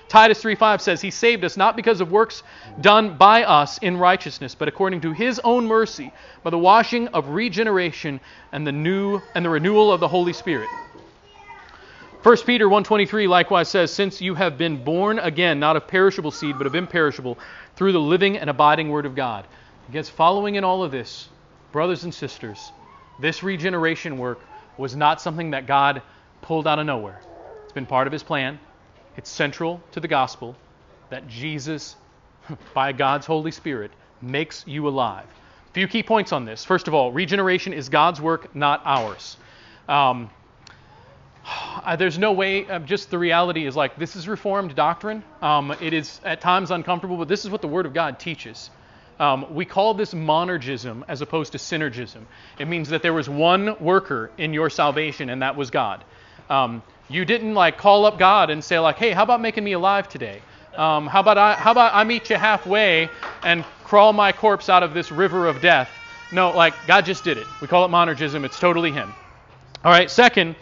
Titus 0.08 0.42
3:5 0.42 0.80
says 0.80 1.02
he 1.02 1.12
saved 1.12 1.44
us 1.44 1.58
not 1.58 1.76
because 1.76 2.00
of 2.00 2.12
works 2.12 2.42
done 2.80 3.18
by 3.18 3.44
us 3.44 3.78
in 3.80 3.98
righteousness, 3.98 4.56
but 4.56 4.70
according 4.70 5.02
to 5.02 5.12
his 5.12 5.40
own 5.44 5.66
mercy, 5.66 6.14
by 6.44 6.50
the 6.50 6.58
washing 6.58 7.10
of 7.10 7.30
regeneration 7.30 8.22
and 8.54 8.66
the 8.66 8.72
new 8.72 9.22
and 9.36 9.44
the 9.44 9.50
renewal 9.50 9.92
of 9.92 10.00
the 10.00 10.08
Holy 10.08 10.32
Spirit. 10.32 10.70
1 12.24 12.46
Peter 12.46 12.70
1:23 12.70 13.28
likewise 13.28 13.68
says, 13.68 13.94
"Since 13.94 14.22
you 14.22 14.36
have 14.36 14.58
been 14.58 14.84
born 14.84 15.20
again, 15.20 15.60
not 15.60 15.76
of 15.76 15.88
perishable 15.88 16.32
seed, 16.32 16.58
but 16.58 16.68
of 16.68 16.76
imperishable, 16.76 17.38
through 17.76 17.92
the 17.92 18.00
living 18.00 18.38
and 18.38 18.50
abiding 18.50 18.90
word 18.90 19.06
of 19.06 19.16
God." 19.16 19.46
Against 19.90 20.12
following 20.12 20.56
in 20.56 20.64
all 20.64 20.84
of 20.84 20.92
this, 20.92 21.30
brothers 21.72 22.06
and 22.06 22.14
sisters, 22.14 22.72
this 23.20 23.44
regeneration 23.44 24.18
work 24.18 24.40
was 24.78 24.96
not 24.96 25.22
something 25.22 25.52
that 25.52 25.66
God 25.68 26.02
pulled 26.42 26.68
out 26.68 26.80
of 26.80 26.86
nowhere. 26.86 27.20
It's 27.64 27.74
been 27.74 27.86
part 27.86 28.08
of 28.08 28.14
his 28.14 28.24
plan. 28.24 28.60
It's 29.18 29.30
central 29.30 29.82
to 29.92 30.00
the 30.00 30.08
gospel 30.08 30.56
that 31.10 31.28
Jesus, 31.28 31.96
by 32.74 32.92
God's 32.92 33.26
Holy 33.26 33.52
Spirit, 33.52 33.92
makes 34.22 34.66
you 34.68 34.88
alive. 34.88 35.26
A 35.70 35.74
few 35.74 35.88
key 35.88 36.04
points 36.04 36.32
on 36.32 36.46
this. 36.46 36.64
First 36.66 36.88
of 36.88 36.94
all, 36.94 37.12
regeneration 37.12 37.74
is 37.74 37.90
God's 37.90 38.22
work, 38.22 38.56
not 38.56 38.82
ours. 38.86 39.38
Um, 39.88 40.30
there's 41.98 42.18
no 42.18 42.32
way, 42.32 42.68
uh, 42.68 42.80
just 42.80 43.10
the 43.10 43.18
reality 43.18 43.66
is 43.66 43.76
like 43.76 43.98
this 43.98 44.16
is 44.16 44.28
Reformed 44.28 44.76
doctrine. 44.76 45.24
Um, 45.42 45.76
it 45.82 45.94
is 45.94 46.20
at 46.24 46.42
times 46.42 46.72
uncomfortable, 46.72 47.18
but 47.18 47.28
this 47.28 47.46
is 47.46 47.52
what 47.52 47.62
the 47.62 47.68
Word 47.68 47.86
of 47.86 47.94
God 47.94 48.20
teaches. 48.20 48.70
Um, 49.20 49.56
we 49.56 49.66
call 49.66 49.96
this 49.96 50.14
monergism 50.14 51.04
as 51.08 51.22
opposed 51.22 51.54
to 51.54 51.58
synergism. 51.58 52.22
It 52.60 52.68
means 52.68 52.90
that 52.90 53.02
there 53.02 53.14
was 53.14 53.28
one 53.28 53.76
worker 53.80 54.30
in 54.38 54.54
your 54.54 54.70
salvation, 54.70 55.30
and 55.30 55.42
that 55.42 55.56
was 55.56 55.72
God. 55.72 56.04
Um, 56.50 56.84
you 57.10 57.26
didn't 57.26 57.56
like 57.56 57.78
call 57.78 58.06
up 58.06 58.20
God 58.20 58.50
and 58.50 58.64
say 58.64 58.78
like, 58.80 58.98
"Hey, 58.98 59.12
how 59.12 59.24
about 59.24 59.42
making 59.42 59.64
me 59.64 59.74
alive 59.74 60.08
today? 60.08 60.42
Um, 60.76 61.08
how 61.08 61.22
about 61.22 61.38
I 61.38 61.54
how 61.54 61.72
about 61.72 61.96
I 61.96 62.04
meet 62.04 62.30
you 62.30 62.36
halfway 62.36 63.10
and 63.44 63.64
crawl 63.86 64.14
my 64.14 64.32
corpse 64.32 64.70
out 64.70 64.84
of 64.84 64.94
this 64.94 65.12
river 65.12 65.48
of 65.48 65.62
death?" 65.62 65.90
No, 66.32 66.52
like 66.52 66.74
God 66.86 67.06
just 67.06 67.24
did 67.24 67.38
it. 67.38 67.48
We 67.62 67.68
call 67.68 67.86
it 67.86 67.90
monergism. 67.90 68.44
It's 68.46 68.60
totally 68.60 68.92
Him. 68.92 69.14
All 69.84 69.92
right. 69.92 70.12
Second, 70.12 70.56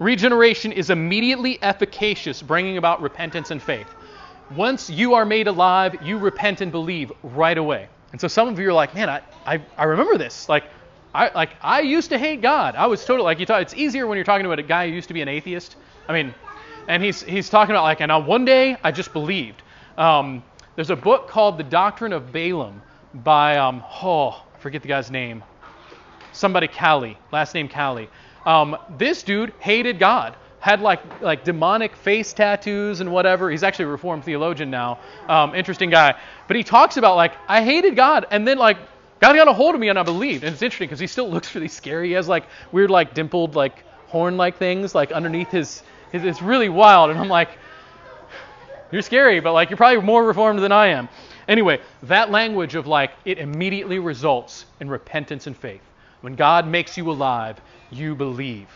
regeneration 0.00 0.72
is 0.72 0.90
immediately 0.90 1.62
efficacious, 1.62 2.42
bringing 2.42 2.76
about 2.76 3.02
repentance 3.02 3.50
and 3.52 3.62
faith. 3.62 3.86
Once 4.56 4.90
you 4.90 5.14
are 5.14 5.24
made 5.24 5.46
alive, 5.46 6.02
you 6.02 6.18
repent 6.18 6.60
and 6.60 6.72
believe 6.72 7.12
right 7.22 7.56
away. 7.56 7.88
And 8.12 8.20
so 8.20 8.28
some 8.28 8.48
of 8.48 8.58
you 8.58 8.68
are 8.68 8.72
like, 8.72 8.94
man, 8.94 9.08
I, 9.08 9.22
I, 9.46 9.62
I 9.76 9.84
remember 9.84 10.18
this. 10.18 10.48
Like, 10.48 10.64
I, 11.14 11.30
like, 11.34 11.50
I 11.62 11.80
used 11.80 12.10
to 12.10 12.18
hate 12.18 12.40
God. 12.40 12.74
I 12.76 12.86
was 12.86 13.04
totally, 13.04 13.24
like, 13.24 13.38
you 13.38 13.46
talk, 13.46 13.62
it's 13.62 13.74
easier 13.74 14.06
when 14.06 14.16
you're 14.16 14.24
talking 14.24 14.46
about 14.46 14.58
a 14.58 14.64
guy 14.64 14.88
who 14.88 14.94
used 14.94 15.08
to 15.08 15.14
be 15.14 15.22
an 15.22 15.28
atheist. 15.28 15.76
I 16.08 16.12
mean, 16.12 16.34
and 16.88 17.02
he's, 17.02 17.22
he's 17.22 17.48
talking 17.48 17.74
about, 17.74 17.82
like, 17.82 18.00
and 18.00 18.10
on 18.10 18.26
one 18.26 18.44
day 18.44 18.76
I 18.82 18.90
just 18.90 19.12
believed. 19.12 19.62
Um, 19.96 20.42
there's 20.76 20.90
a 20.90 20.96
book 20.96 21.28
called 21.28 21.58
The 21.58 21.64
Doctrine 21.64 22.12
of 22.12 22.32
Balaam 22.32 22.82
by, 23.12 23.58
um, 23.58 23.82
oh, 24.02 24.44
I 24.54 24.58
forget 24.58 24.82
the 24.82 24.88
guy's 24.88 25.10
name. 25.10 25.42
Somebody 26.32 26.68
Cowley, 26.68 27.18
last 27.32 27.54
name 27.54 27.68
Cowley. 27.68 28.08
Um, 28.46 28.76
this 28.96 29.22
dude 29.22 29.52
hated 29.58 29.98
God 29.98 30.36
had 30.60 30.80
like 30.80 31.00
like 31.20 31.42
demonic 31.42 31.96
face 31.96 32.32
tattoos 32.32 33.00
and 33.00 33.10
whatever. 33.10 33.50
He's 33.50 33.62
actually 33.62 33.86
a 33.86 33.88
reformed 33.88 34.24
theologian 34.24 34.70
now. 34.70 34.98
Um, 35.28 35.54
interesting 35.54 35.90
guy. 35.90 36.14
But 36.46 36.56
he 36.56 36.62
talks 36.62 36.96
about 36.96 37.16
like 37.16 37.32
I 37.48 37.64
hated 37.64 37.96
God, 37.96 38.26
and 38.30 38.46
then 38.46 38.58
like 38.58 38.76
God 39.20 39.34
got 39.34 39.48
a 39.48 39.52
hold 39.52 39.74
of 39.74 39.80
me 39.80 39.88
and 39.88 39.98
I 39.98 40.02
believed. 40.02 40.44
And 40.44 40.52
it's 40.52 40.62
interesting 40.62 40.88
because 40.88 41.00
he 41.00 41.06
still 41.06 41.28
looks 41.28 41.54
really 41.54 41.68
scary. 41.68 42.08
He 42.08 42.14
has 42.14 42.28
like 42.28 42.44
weird, 42.72 42.90
like 42.90 43.14
dimpled, 43.14 43.54
like 43.54 43.84
horn-like 44.08 44.56
things 44.56 44.94
like 44.94 45.12
underneath 45.12 45.50
his, 45.50 45.82
his. 46.10 46.24
It's 46.24 46.42
really 46.42 46.70
wild. 46.70 47.10
And 47.10 47.18
I'm 47.18 47.28
like, 47.28 47.50
you're 48.90 49.02
scary, 49.02 49.40
but 49.40 49.52
like 49.52 49.70
you're 49.70 49.76
probably 49.76 50.02
more 50.02 50.24
reformed 50.24 50.60
than 50.60 50.72
I 50.72 50.88
am. 50.88 51.08
Anyway, 51.48 51.80
that 52.04 52.30
language 52.30 52.74
of 52.74 52.86
like 52.86 53.12
it 53.24 53.38
immediately 53.38 53.98
results 53.98 54.64
in 54.80 54.88
repentance 54.88 55.46
and 55.46 55.56
faith. 55.56 55.82
When 56.22 56.34
God 56.34 56.66
makes 56.66 56.96
you 56.96 57.10
alive, 57.10 57.60
you 57.90 58.14
believe. 58.14 58.68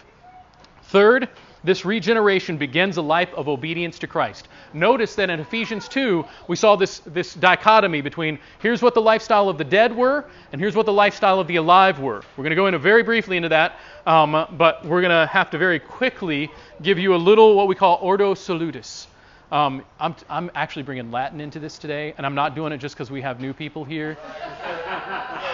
Third, 0.85 1.29
this 1.65 1.85
regeneration 1.85 2.59
begins 2.59 2.99
a 2.99 3.03
life 3.03 3.33
of 3.35 3.49
obedience 3.49 3.99
to 4.01 4.07
Christ. 4.07 4.49
Notice 4.75 5.15
that 5.17 5.31
in 5.31 5.41
Ephesians 5.41 5.89
2, 5.89 6.25
we 6.47 6.57
saw 6.57 6.77
this, 6.77 7.01
this 7.01 7.35
dichotomy 7.35 8.03
between 8.03 8.39
here's 8.61 8.83
what 8.83 8.95
the 8.95 9.01
lifestyle 9.01 9.49
of 9.49 9.59
the 9.59 9.65
dead 9.65 9.97
were, 9.97 10.27
and 10.53 10.61
here's 10.61 10.77
what 10.77 10.87
the 10.87 10.93
lifestyle 10.93 11.41
of 11.41 11.49
the 11.49 11.57
alive 11.57 11.99
were. 11.99 12.23
We're 12.37 12.45
going 12.45 12.51
to 12.51 12.57
go 12.57 12.67
into 12.67 12.79
very 12.79 13.03
briefly 13.03 13.37
into 13.37 13.49
that, 13.49 13.79
um, 14.07 14.47
but 14.59 14.85
we're 14.85 15.01
going 15.01 15.11
to 15.11 15.27
have 15.27 15.51
to 15.51 15.59
very 15.59 15.81
quickly 15.81 16.51
give 16.83 16.99
you 16.99 17.15
a 17.15 17.17
little 17.17 17.57
what 17.57 17.67
we 17.67 17.75
call 17.75 17.99
ordo 18.03 18.35
salutis. 18.35 19.07
Um, 19.51 19.85
I'm, 20.01 20.17
I'm 20.29 20.51
actually 20.55 20.83
bringing 20.83 21.11
Latin 21.11 21.41
into 21.41 21.61
this 21.61 21.79
today, 21.79 22.15
and 22.17 22.27
I'm 22.27 22.35
not 22.35 22.55
doing 22.55 22.73
it 22.73 22.79
just 22.79 22.95
because 22.95 23.11
we 23.11 23.23
have 23.23 23.41
new 23.41 23.53
people 23.53 23.85
here. 23.85 24.19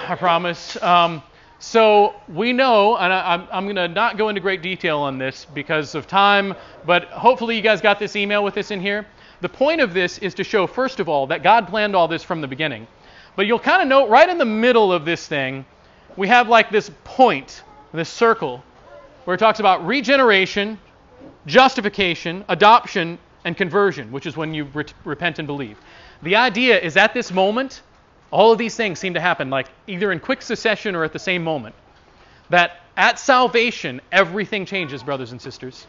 I 0.08 0.16
promise. 0.18 0.80
Um, 0.82 1.22
so 1.62 2.14
we 2.26 2.54
know, 2.54 2.96
and 2.96 3.12
I, 3.12 3.46
am 3.52 3.64
going 3.66 3.76
to 3.76 3.86
not 3.86 4.16
go 4.16 4.30
into 4.30 4.40
great 4.40 4.62
detail 4.62 4.98
on 4.98 5.18
this 5.18 5.44
because 5.44 5.94
of 5.94 6.06
time, 6.06 6.54
but 6.86 7.04
hopefully 7.04 7.54
you 7.54 7.60
guys 7.60 7.82
got 7.82 7.98
this 7.98 8.16
email 8.16 8.42
with 8.42 8.54
this 8.54 8.70
in 8.70 8.80
here. 8.80 9.06
The 9.42 9.48
point 9.50 9.82
of 9.82 9.92
this 9.92 10.16
is 10.18 10.32
to 10.34 10.44
show, 10.44 10.66
first 10.66 11.00
of 11.00 11.08
all, 11.08 11.26
that 11.26 11.42
God 11.42 11.68
planned 11.68 11.94
all 11.94 12.08
this 12.08 12.22
from 12.22 12.40
the 12.40 12.48
beginning. 12.48 12.86
But 13.36 13.46
you'll 13.46 13.58
kind 13.58 13.82
of 13.82 13.88
note 13.88 14.08
right 14.08 14.26
in 14.26 14.38
the 14.38 14.46
middle 14.46 14.90
of 14.90 15.04
this 15.04 15.28
thing, 15.28 15.66
we 16.16 16.28
have 16.28 16.48
like 16.48 16.70
this 16.70 16.90
point, 17.04 17.62
this 17.92 18.08
circle, 18.08 18.64
where 19.24 19.34
it 19.34 19.38
talks 19.38 19.60
about 19.60 19.86
regeneration, 19.86 20.78
justification, 21.44 22.42
adoption, 22.48 23.18
and 23.44 23.54
conversion, 23.54 24.10
which 24.10 24.24
is 24.24 24.34
when 24.34 24.54
you 24.54 24.64
re- 24.72 24.84
repent 25.04 25.38
and 25.38 25.46
believe. 25.46 25.78
The 26.22 26.36
idea 26.36 26.80
is 26.80 26.96
at 26.96 27.12
this 27.12 27.30
moment, 27.30 27.82
all 28.30 28.52
of 28.52 28.58
these 28.58 28.76
things 28.76 28.98
seem 28.98 29.14
to 29.14 29.20
happen 29.20 29.50
like 29.50 29.68
either 29.86 30.12
in 30.12 30.20
quick 30.20 30.42
succession 30.42 30.94
or 30.94 31.04
at 31.04 31.12
the 31.12 31.18
same 31.18 31.42
moment. 31.42 31.74
That 32.48 32.80
at 32.96 33.18
salvation, 33.18 34.00
everything 34.12 34.66
changes, 34.66 35.02
brothers 35.02 35.32
and 35.32 35.40
sisters. 35.40 35.86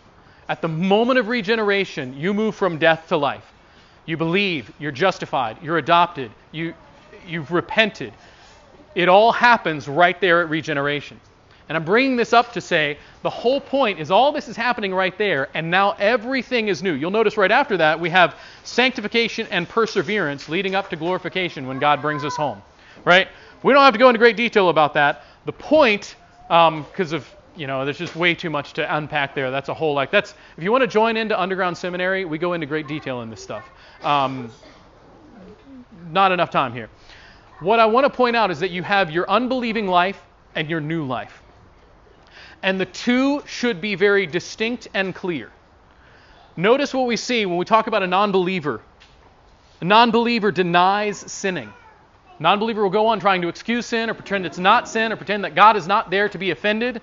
At 0.47 0.61
the 0.61 0.67
moment 0.67 1.19
of 1.19 1.27
regeneration, 1.27 2.17
you 2.17 2.33
move 2.33 2.55
from 2.55 2.77
death 2.77 3.07
to 3.09 3.17
life. 3.17 3.51
You 4.05 4.17
believe, 4.17 4.71
you're 4.79 4.91
justified, 4.91 5.57
you're 5.61 5.77
adopted, 5.77 6.31
you, 6.51 6.73
you've 7.27 7.51
repented. 7.51 8.13
It 8.95 9.07
all 9.07 9.31
happens 9.31 9.87
right 9.87 10.19
there 10.19 10.41
at 10.41 10.49
regeneration. 10.49 11.19
And 11.69 11.77
I'm 11.77 11.85
bringing 11.85 12.17
this 12.17 12.33
up 12.33 12.53
to 12.53 12.61
say 12.61 12.97
the 13.23 13.29
whole 13.29 13.61
point 13.61 13.99
is 13.99 14.11
all 14.11 14.31
this 14.31 14.47
is 14.47 14.57
happening 14.57 14.93
right 14.93 15.17
there, 15.17 15.49
and 15.53 15.71
now 15.71 15.91
everything 15.99 16.67
is 16.67 16.83
new. 16.83 16.93
You'll 16.93 17.11
notice 17.11 17.37
right 17.37 17.51
after 17.51 17.77
that 17.77 17.99
we 17.99 18.09
have 18.09 18.35
sanctification 18.63 19.47
and 19.51 19.67
perseverance 19.67 20.49
leading 20.49 20.75
up 20.75 20.89
to 20.89 20.95
glorification 20.95 21.67
when 21.67 21.79
God 21.79 22.01
brings 22.01 22.25
us 22.25 22.35
home. 22.35 22.61
Right? 23.05 23.27
We 23.63 23.73
don't 23.73 23.83
have 23.83 23.93
to 23.93 23.99
go 23.99 24.09
into 24.09 24.19
great 24.19 24.37
detail 24.37 24.69
about 24.69 24.93
that. 24.95 25.23
The 25.45 25.53
point, 25.53 26.15
because 26.47 27.13
um, 27.13 27.17
of 27.17 27.35
you 27.55 27.67
know, 27.67 27.83
there's 27.83 27.97
just 27.97 28.15
way 28.15 28.33
too 28.33 28.49
much 28.49 28.73
to 28.73 28.95
unpack 28.95 29.35
there. 29.35 29.51
That's 29.51 29.69
a 29.69 29.73
whole 29.73 29.93
like 29.93 30.11
that's 30.11 30.33
if 30.57 30.63
you 30.63 30.71
want 30.71 30.81
to 30.81 30.87
join 30.87 31.17
into 31.17 31.39
underground 31.39 31.77
seminary, 31.77 32.25
we 32.25 32.37
go 32.37 32.53
into 32.53 32.65
great 32.65 32.87
detail 32.87 33.21
in 33.21 33.29
this 33.29 33.41
stuff. 33.41 33.69
Um, 34.03 34.51
not 36.09 36.31
enough 36.31 36.49
time 36.49 36.73
here. 36.73 36.89
What 37.59 37.79
I 37.79 37.85
want 37.85 38.05
to 38.05 38.09
point 38.09 38.35
out 38.35 38.51
is 38.51 38.59
that 38.59 38.71
you 38.71 38.83
have 38.83 39.11
your 39.11 39.29
unbelieving 39.29 39.87
life 39.87 40.21
and 40.55 40.69
your 40.69 40.81
new 40.81 41.05
life. 41.05 41.41
And 42.63 42.79
the 42.79 42.85
two 42.85 43.43
should 43.45 43.81
be 43.81 43.95
very 43.95 44.27
distinct 44.27 44.87
and 44.93 45.15
clear. 45.15 45.51
Notice 46.55 46.93
what 46.93 47.07
we 47.07 47.17
see 47.17 47.45
when 47.45 47.57
we 47.57 47.65
talk 47.65 47.87
about 47.87 48.03
a 48.03 48.07
non 48.07 48.31
believer. 48.31 48.81
A 49.79 49.85
non 49.85 50.11
believer 50.11 50.51
denies 50.51 51.17
sinning. 51.31 51.73
Non 52.39 52.59
believer 52.59 52.83
will 52.83 52.89
go 52.89 53.07
on 53.07 53.19
trying 53.19 53.41
to 53.43 53.47
excuse 53.47 53.85
sin 53.85 54.09
or 54.09 54.13
pretend 54.13 54.45
it's 54.45 54.57
not 54.57 54.87
sin 54.87 55.11
or 55.11 55.15
pretend 55.15 55.43
that 55.43 55.55
God 55.55 55.77
is 55.77 55.87
not 55.87 56.09
there 56.09 56.29
to 56.29 56.37
be 56.37 56.51
offended. 56.51 57.01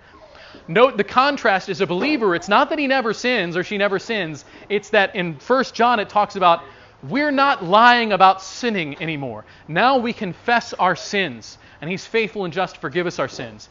Note 0.67 0.97
the 0.97 1.05
contrast 1.05 1.69
is 1.69 1.81
a 1.81 1.87
believer, 1.87 2.35
it's 2.35 2.49
not 2.49 2.71
that 2.71 2.79
he 2.79 2.87
never 2.87 3.13
sins 3.13 3.57
or 3.57 3.63
she 3.63 3.79
never 3.79 3.99
sins, 3.99 4.45
it's 4.69 4.91
that 4.91 5.15
in 5.15 5.35
1 5.35 5.65
John 5.73 6.01
it 6.01 6.09
talks 6.09 6.37
about 6.37 6.63
we're 7.03 7.31
not 7.31 7.65
lying 7.65 8.13
about 8.13 8.43
sinning 8.43 9.01
anymore. 9.01 9.45
Now 9.69 9.99
we 9.99 10.13
confess 10.13 10.73
our 10.75 10.97
sins, 10.97 11.57
and 11.81 11.89
he's 11.89 12.05
faithful 12.05 12.45
and 12.45 12.53
just 12.53 12.75
to 12.75 12.81
forgive 12.81 13.07
us 13.07 13.19
our 13.19 13.29
sins 13.29 13.69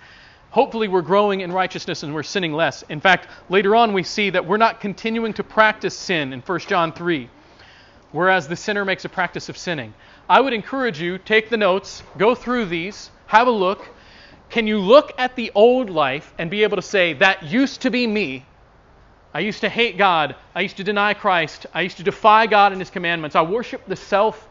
hopefully 0.52 0.88
we're 0.88 1.02
growing 1.02 1.42
in 1.42 1.52
righteousness 1.52 2.04
and 2.04 2.14
we're 2.14 2.24
sinning 2.24 2.54
less. 2.54 2.84
In 2.84 3.00
fact, 3.00 3.28
later 3.50 3.76
on 3.76 3.94
we 3.94 4.04
see 4.04 4.30
that 4.30 4.46
we're 4.46 4.58
not 4.58 4.80
continuing 4.80 5.34
to 5.34 5.44
practice 5.44 5.98
sin 5.98 6.34
in 6.34 6.42
1 6.42 6.60
John 6.62 6.94
3, 6.94 7.30
whereas 8.12 8.48
the 8.48 8.56
sinner 8.56 8.86
makes 8.86 9.06
a 9.06 9.10
practice 9.10 9.50
of 9.50 9.58
sinning. 9.58 9.94
I 10.30 10.42
would 10.42 10.54
encourage 10.54 11.00
you, 11.00 11.18
take 11.18 11.50
the 11.50 11.58
notes, 11.58 12.04
go 12.18 12.36
through 12.36 12.66
these, 12.66 13.12
have 13.28 13.48
a 13.48 13.52
look. 13.52 13.88
Can 14.50 14.68
you 14.68 14.80
look 14.80 15.14
at 15.18 15.36
the 15.36 15.52
old 15.56 15.90
life 15.90 16.34
and 16.38 16.50
be 16.50 16.64
able 16.64 16.78
to 16.78 16.82
say, 16.82 17.14
that 17.14 17.44
used 17.44 17.82
to 17.82 17.92
be 17.92 18.08
me? 18.08 18.46
I 19.34 19.42
used 19.42 19.62
to 19.62 19.70
hate 19.70 19.98
God. 19.98 20.36
I 20.56 20.62
used 20.62 20.78
to 20.78 20.84
deny 20.84 21.14
Christ. 21.14 21.66
I 21.74 21.82
used 21.82 21.98
to 21.98 22.04
defy 22.04 22.48
God 22.48 22.72
and 22.72 22.82
His 22.82 22.90
commandments. 22.90 23.36
I 23.36 23.42
worship 23.42 23.86
the 23.86 23.96
self 23.96 24.48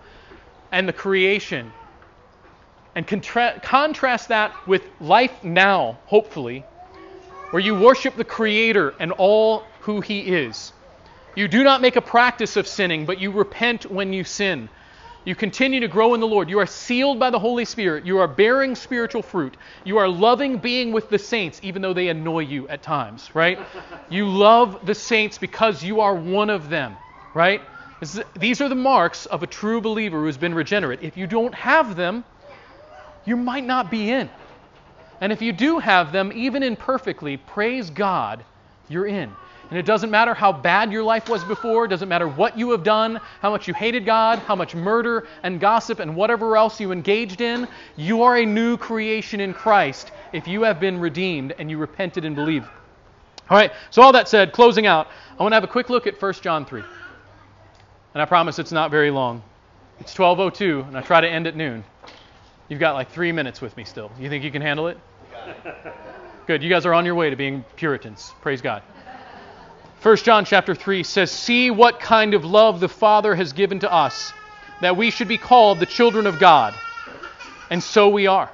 and 0.71 0.87
the 0.87 0.93
creation 0.93 1.73
and 2.97 3.07
contra- 3.07 3.61
contrast 3.63 4.29
that 4.29 4.67
with 4.67 4.83
life 5.01 5.45
now, 5.45 5.99
hopefully, 6.07 6.65
where 7.51 7.63
you 7.63 7.75
worship 7.75 8.17
the 8.17 8.25
Creator 8.25 8.95
and 8.99 9.13
all 9.13 9.63
who 9.81 10.01
He 10.01 10.21
is. 10.21 10.73
You 11.37 11.47
do 11.47 11.63
not 11.63 11.83
make 11.83 11.97
a 11.97 12.01
practice 12.01 12.57
of 12.57 12.67
sinning, 12.67 13.05
but 13.05 13.21
you 13.21 13.31
repent 13.31 13.91
when 13.91 14.15
you 14.15 14.25
sin. 14.25 14.71
You 15.27 15.35
continue 15.35 15.81
to 15.81 15.89
grow 15.89 16.15
in 16.15 16.21
the 16.21 16.27
Lord. 16.27 16.49
You 16.49 16.61
are 16.61 16.67
sealed 16.67 17.19
by 17.19 17.29
the 17.29 17.39
Holy 17.39 17.67
Spirit. 17.67 18.07
You 18.07 18.19
are 18.19 18.29
bearing 18.29 18.75
spiritual 18.75 19.23
fruit. 19.23 19.57
You 19.85 19.99
are 19.99 20.09
loving 20.09 20.57
being 20.57 20.93
with 20.93 21.11
the 21.11 21.19
saints, 21.19 21.61
even 21.63 21.83
though 21.83 21.93
they 21.93 22.09
annoy 22.09 22.41
you 22.41 22.67
at 22.69 22.83
times, 22.83 23.35
right? 23.35 23.59
you 24.09 24.27
love 24.27 24.87
the 24.87 24.95
saints 24.95 25.37
because 25.37 25.83
you 25.83 26.01
are 26.01 26.15
one 26.15 26.49
of 26.49 26.71
them, 26.71 26.97
right? 27.35 27.61
These 28.39 28.61
are 28.63 28.69
the 28.71 28.75
marks 28.75 29.27
of 29.27 29.43
a 29.43 29.47
true 29.47 29.83
believer 29.83 30.21
who 30.21 30.27
has 30.27 30.39
been 30.39 30.55
regenerate. 30.55 31.01
If 31.03 31.17
you 31.19 31.27
don't 31.27 31.55
have 31.55 31.97
them, 31.97 32.25
you 33.27 33.37
might 33.37 33.65
not 33.65 33.91
be 33.91 34.11
in. 34.11 34.31
And 35.21 35.33
if 35.33 35.43
you 35.43 35.53
do 35.53 35.79
have 35.79 36.13
them, 36.13 36.33
even 36.35 36.63
imperfectly, 36.63 37.37
praise 37.37 37.91
God, 37.91 38.45
you're 38.89 39.07
in. 39.07 39.33
And 39.69 39.79
it 39.79 39.85
doesn't 39.85 40.11
matter 40.11 40.33
how 40.33 40.53
bad 40.53 40.93
your 40.93 41.03
life 41.03 41.29
was 41.29 41.43
before, 41.43 41.89
doesn't 41.89 42.09
matter 42.09 42.29
what 42.29 42.57
you 42.57 42.71
have 42.71 42.85
done, 42.85 43.21
how 43.41 43.51
much 43.51 43.67
you 43.67 43.75
hated 43.75 44.07
God, 44.07 44.39
how 44.39 44.55
much 44.55 44.77
murder 44.77 45.27
and 45.43 45.59
gossip 45.59 45.99
and 45.99 46.15
whatever 46.15 46.57
else 46.57 46.81
you 46.81 46.93
engaged 46.93 47.41
in, 47.41 47.67
you 47.97 48.23
are 48.23 48.37
a 48.37 48.47
new 48.47 48.77
creation 48.77 49.41
in 49.41 49.53
Christ 49.53 50.13
if 50.33 50.47
you 50.47 50.63
have 50.63 50.79
been 50.79 51.01
redeemed 51.01 51.53
and 51.59 51.69
you 51.69 51.79
repented 51.79 52.25
and 52.25 52.37
believed. 52.37 52.69
All 53.51 53.57
right, 53.57 53.73
so 53.91 54.03
all 54.03 54.13
that 54.13 54.29
said, 54.29 54.53
closing 54.53 54.87
out, 54.87 55.09
I 55.39 55.43
want 55.43 55.53
to 55.53 55.57
have 55.57 55.65
a 55.65 55.69
quick 55.69 55.91
look 55.91 56.07
at 56.07 56.21
1 56.21 56.33
John 56.35 56.65
3. 56.65 56.83
And 58.15 58.23
I 58.23 58.25
promise 58.25 58.59
it's 58.61 58.73
not 58.73 58.93
very 58.93 59.11
long. 59.11 59.43
It's 59.99 60.15
12:02 60.15 60.87
and 60.89 60.97
I 60.97 61.01
try 61.01 61.21
to 61.21 61.29
end 61.29 61.47
at 61.47 61.57
noon. 61.57 61.85
You've 62.69 62.81
got 62.81 62.95
like 62.95 63.11
three 63.11 63.31
minutes 63.31 63.61
with 63.61 63.77
me 63.77 63.85
still. 63.85 64.11
You 64.19 64.29
think 64.29 64.43
you 64.43 64.51
can 64.51 64.63
handle 64.63 64.89
it? 64.89 64.99
Good. 66.47 66.63
You 66.63 66.71
guys 66.71 66.85
are 66.85 66.95
on 66.95 67.05
your 67.05 67.15
way 67.15 67.31
to 67.31 67.37
being 67.37 67.65
Puritans. 67.77 68.33
Praise 68.41 68.61
God. 68.61 68.83
1 70.03 70.17
John 70.19 70.45
chapter 70.45 70.75
3 70.75 71.03
says, 71.03 71.31
See 71.31 71.71
what 71.71 72.01
kind 72.01 72.35
of 72.35 72.45
love 72.45 72.81
the 72.81 72.89
Father 72.89 73.35
has 73.35 73.53
given 73.53 73.81
to 73.81 73.93
us, 73.93 74.33
that 74.81 74.97
we 74.97 75.11
should 75.11 75.29
be 75.29 75.39
called 75.39 75.81
the 75.81 75.87
children 75.87 76.27
of 76.27 76.39
God. 76.39 76.75
And 77.71 77.83
so 77.83 78.09
we 78.09 78.27
are. 78.27 78.51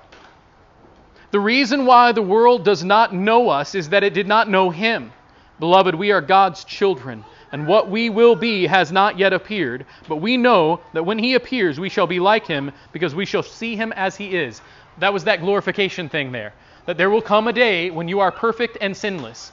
The 1.31 1.41
reason 1.41 1.87
why 1.87 2.13
the 2.13 2.23
world 2.23 2.65
does 2.65 2.85
not 2.85 3.15
know 3.15 3.49
us 3.49 3.75
is 3.75 3.91
that 3.91 4.05
it 4.05 4.15
did 4.15 4.29
not 4.29 4.49
know 4.49 4.71
Him. 4.71 5.13
Beloved, 5.59 5.95
we 5.95 6.13
are 6.13 6.21
God's 6.21 6.65
children 6.65 7.25
and 7.53 7.67
what 7.67 7.91
we 7.91 8.09
will 8.09 8.35
be 8.35 8.67
has 8.67 8.91
not 8.91 9.19
yet 9.19 9.33
appeared, 9.33 9.85
but 10.09 10.17
we 10.17 10.37
know 10.37 10.81
that 10.95 11.05
when 11.05 11.19
he 11.19 11.35
appears, 11.35 11.79
we 11.79 11.91
shall 11.91 12.07
be 12.07 12.19
like 12.19 12.47
him, 12.47 12.73
because 12.93 13.15
we 13.15 13.27
shall 13.27 13.43
see 13.43 13.77
him 13.77 13.93
as 13.93 14.17
he 14.17 14.35
is. 14.35 14.63
That 14.99 15.13
was 15.13 15.25
that 15.25 15.41
glorification 15.41 16.09
thing 16.09 16.33
there. 16.33 16.55
That 16.87 16.97
there 16.97 17.11
will 17.11 17.23
come 17.23 17.49
a 17.49 17.53
day 17.53 17.91
when 17.91 18.09
you 18.09 18.21
are 18.21 18.33
perfect 18.33 18.79
and 18.81 18.97
sinless. 18.97 19.53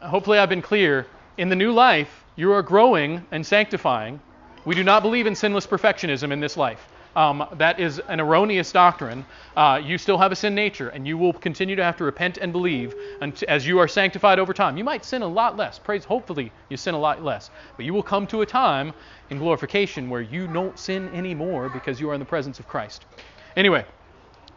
Hopefully, 0.00 0.38
I've 0.38 0.48
been 0.48 0.62
clear. 0.62 1.06
In 1.38 1.48
the 1.48 1.56
new 1.56 1.72
life, 1.72 2.24
you 2.36 2.52
are 2.52 2.62
growing 2.62 3.26
and 3.32 3.44
sanctifying. 3.44 4.20
We 4.64 4.74
do 4.74 4.84
not 4.84 5.02
believe 5.02 5.26
in 5.26 5.34
sinless 5.34 5.66
perfectionism 5.66 6.30
in 6.30 6.40
this 6.40 6.56
life 6.56 6.88
um, 7.16 7.46
that 7.58 7.80
is 7.80 8.00
an 8.08 8.20
erroneous 8.20 8.72
doctrine. 8.72 9.26
Uh, 9.56 9.80
you 9.84 9.98
still 9.98 10.18
have 10.18 10.32
a 10.32 10.36
sin 10.36 10.54
nature, 10.54 10.90
and 10.90 11.06
you 11.06 11.18
will 11.18 11.32
continue 11.32 11.76
to 11.76 11.84
have 11.84 11.96
to 11.98 12.04
repent 12.04 12.38
and 12.38 12.52
believe 12.52 12.94
as 13.48 13.66
you 13.66 13.78
are 13.78 13.88
sanctified 13.88 14.38
over 14.38 14.54
time. 14.54 14.76
You 14.78 14.84
might 14.84 15.04
sin 15.04 15.22
a 15.22 15.28
lot 15.28 15.56
less. 15.56 15.78
Praise, 15.78 16.04
hopefully, 16.04 16.52
you 16.70 16.76
sin 16.76 16.94
a 16.94 16.98
lot 17.00 17.22
less. 17.24 17.50
But 17.76 17.86
you 17.86 17.94
will 17.94 18.02
come 18.02 18.26
to 18.28 18.42
a 18.42 18.46
time 18.46 18.94
in 19.30 19.38
glorification 19.38 20.10
where 20.10 20.22
you 20.22 20.48
don't 20.48 20.78
sin 20.78 21.08
anymore 21.10 21.68
because 21.70 22.00
you 22.00 22.10
are 22.10 22.14
in 22.14 22.20
the 22.20 22.26
presence 22.26 22.60
of 22.60 22.68
Christ. 22.68 23.06
Anyway, 23.56 23.84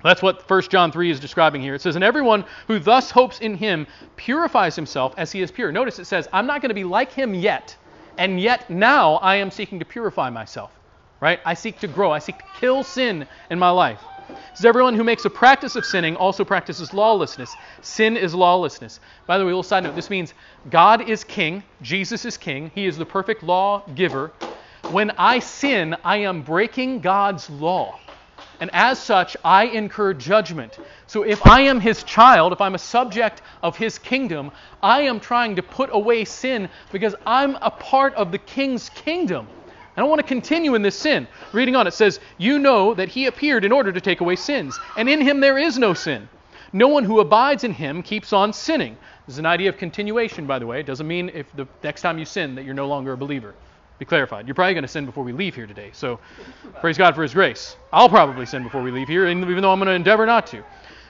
That's 0.03 0.21
what 0.21 0.49
1 0.49 0.63
John 0.63 0.91
3 0.91 1.11
is 1.11 1.19
describing 1.19 1.61
here. 1.61 1.75
It 1.75 1.81
says, 1.81 1.95
And 1.95 2.03
everyone 2.03 2.45
who 2.67 2.79
thus 2.79 3.11
hopes 3.11 3.39
in 3.39 3.55
him 3.55 3.87
purifies 4.17 4.75
himself 4.75 5.13
as 5.17 5.31
he 5.31 5.41
is 5.41 5.51
pure. 5.51 5.71
Notice 5.71 5.99
it 5.99 6.05
says, 6.05 6.27
I'm 6.33 6.47
not 6.47 6.61
going 6.61 6.69
to 6.69 6.75
be 6.75 6.85
like 6.85 7.11
him 7.11 7.33
yet, 7.35 7.77
and 8.17 8.39
yet 8.41 8.69
now 8.69 9.15
I 9.15 9.37
am 9.37 9.51
seeking 9.51 9.79
to 9.79 9.85
purify 9.85 10.29
myself. 10.29 10.71
Right? 11.19 11.39
I 11.45 11.53
seek 11.53 11.79
to 11.79 11.87
grow. 11.87 12.11
I 12.11 12.19
seek 12.19 12.39
to 12.39 12.45
kill 12.59 12.83
sin 12.83 13.27
in 13.49 13.59
my 13.59 13.69
life. 13.69 14.01
Says, 14.53 14.65
Everyone 14.65 14.95
who 14.95 15.03
makes 15.03 15.25
a 15.25 15.29
practice 15.29 15.75
of 15.75 15.85
sinning 15.85 16.15
also 16.15 16.45
practices 16.45 16.93
lawlessness. 16.93 17.57
Sin 17.81 18.17
is 18.17 18.35
lawlessness. 18.35 18.99
By 19.27 19.37
the 19.37 19.43
way, 19.45 19.49
little 19.49 19.63
side 19.63 19.83
note 19.83 19.95
this 19.95 20.09
means 20.09 20.33
God 20.69 21.09
is 21.09 21.23
king, 21.23 21.63
Jesus 21.81 22.25
is 22.25 22.37
king, 22.37 22.71
he 22.75 22.85
is 22.85 22.97
the 22.97 23.05
perfect 23.05 23.43
law 23.43 23.85
giver. 23.95 24.33
When 24.87 25.11
I 25.17 25.39
sin, 25.39 25.95
I 26.03 26.17
am 26.17 26.43
breaking 26.43 27.01
God's 27.01 27.49
law 27.49 27.99
and 28.59 28.69
as 28.73 28.99
such, 28.99 29.35
I 29.43 29.65
incur 29.65 30.13
judgment. 30.13 30.79
So 31.07 31.23
if 31.23 31.45
I 31.45 31.61
am 31.61 31.79
his 31.79 32.03
child, 32.03 32.53
if 32.53 32.61
I'm 32.61 32.75
a 32.75 32.79
subject 32.79 33.41
of 33.61 33.75
his 33.77 33.99
kingdom, 33.99 34.51
I 34.81 35.01
am 35.01 35.19
trying 35.19 35.57
to 35.57 35.63
put 35.63 35.89
away 35.91 36.25
sin 36.25 36.69
because 36.91 37.15
I'm 37.25 37.57
a 37.61 37.71
part 37.71 38.15
of 38.15 38.31
the 38.31 38.37
king's 38.39 38.89
kingdom. 38.89 39.49
I 39.95 40.01
don't 40.01 40.09
want 40.09 40.21
to 40.21 40.27
continue 40.27 40.75
in 40.75 40.81
this 40.81 40.97
sin. 40.97 41.27
Reading 41.53 41.75
on, 41.75 41.87
it 41.87 41.93
says, 41.93 42.19
You 42.37 42.59
know 42.59 42.93
that 42.93 43.09
he 43.09 43.27
appeared 43.27 43.63
in 43.63 43.71
order 43.71 43.91
to 43.91 44.01
take 44.01 44.21
away 44.21 44.35
sins, 44.35 44.79
and 44.97 45.07
in 45.07 45.21
him 45.21 45.39
there 45.39 45.57
is 45.57 45.77
no 45.77 45.93
sin. 45.93 46.27
No 46.73 46.89
one 46.89 47.05
who 47.05 47.21
abides 47.21 47.63
in 47.63 47.71
him 47.71 48.03
keeps 48.03 48.33
on 48.33 48.51
sinning. 48.51 48.97
This 49.25 49.35
is 49.35 49.39
an 49.39 49.45
idea 49.45 49.69
of 49.69 49.77
continuation, 49.77 50.45
by 50.45 50.59
the 50.59 50.67
way. 50.67 50.81
It 50.81 50.85
doesn't 50.85 51.07
mean 51.07 51.31
if 51.33 51.51
the 51.55 51.67
next 51.83 52.01
time 52.01 52.19
you 52.19 52.25
sin 52.25 52.55
that 52.55 52.65
you're 52.65 52.73
no 52.73 52.87
longer 52.87 53.13
a 53.13 53.17
believer 53.17 53.55
be 53.97 54.05
clarified. 54.05 54.47
You're 54.47 54.55
probably 54.55 54.73
going 54.73 54.83
to 54.83 54.89
sin 54.89 55.05
before 55.05 55.23
we 55.23 55.31
leave 55.31 55.55
here 55.55 55.67
today. 55.67 55.89
So 55.93 56.19
praise 56.81 56.97
God 56.97 57.15
for 57.15 57.23
His 57.23 57.33
grace. 57.33 57.77
I'll 57.93 58.09
probably 58.09 58.45
sin 58.45 58.63
before 58.63 58.81
we 58.81 58.91
leave 58.91 59.07
here, 59.07 59.27
even 59.27 59.61
though 59.61 59.71
I'm 59.71 59.79
going 59.79 59.87
to 59.87 59.93
endeavor 59.93 60.25
not 60.25 60.47
to. 60.47 60.63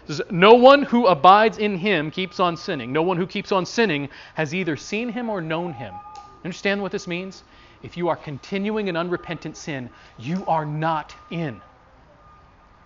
Says, 0.05 0.21
no 0.29 0.53
one 0.53 0.83
who 0.83 1.07
abides 1.07 1.57
in 1.57 1.77
Him 1.77 2.11
keeps 2.11 2.39
on 2.39 2.55
sinning. 2.55 2.93
No 2.93 3.01
one 3.01 3.17
who 3.17 3.25
keeps 3.25 3.51
on 3.51 3.65
sinning 3.65 4.09
has 4.35 4.53
either 4.53 4.77
seen 4.77 5.09
Him 5.09 5.29
or 5.29 5.41
known 5.41 5.73
Him. 5.73 5.95
Understand 6.43 6.81
what 6.81 6.91
this 6.91 7.07
means? 7.07 7.43
If 7.85 7.97
you 7.97 8.09
are 8.09 8.15
continuing 8.15 8.87
in 8.87 8.97
unrepentant 8.97 9.55
sin, 9.55 9.91
you 10.17 10.43
are 10.47 10.65
not 10.65 11.15
in. 11.29 11.61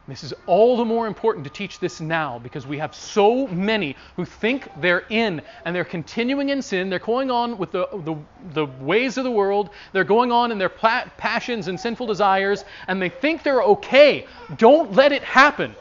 This 0.09 0.25
is 0.25 0.33
all 0.45 0.75
the 0.75 0.83
more 0.83 1.07
important 1.07 1.45
to 1.45 1.49
teach 1.49 1.79
this 1.79 2.01
now 2.01 2.37
because 2.39 2.67
we 2.67 2.79
have 2.79 2.93
so 2.93 3.47
many 3.47 3.95
who 4.17 4.25
think 4.25 4.67
they're 4.81 5.05
in 5.09 5.41
and 5.63 5.73
they're 5.73 5.85
continuing 5.85 6.49
in 6.49 6.61
sin. 6.61 6.89
They're 6.89 6.99
going 6.99 7.31
on 7.31 7.57
with 7.57 7.71
the, 7.71 7.87
the, 8.03 8.15
the 8.53 8.65
ways 8.83 9.17
of 9.17 9.23
the 9.23 9.31
world. 9.31 9.69
They're 9.93 10.03
going 10.03 10.33
on 10.33 10.51
in 10.51 10.57
their 10.57 10.67
passions 10.67 11.69
and 11.69 11.79
sinful 11.79 12.07
desires 12.07 12.65
and 12.89 13.01
they 13.01 13.09
think 13.09 13.43
they're 13.43 13.63
okay. 13.63 14.27
Don't 14.57 14.93
let 14.93 15.13
it 15.13 15.23
happen. 15.23 15.75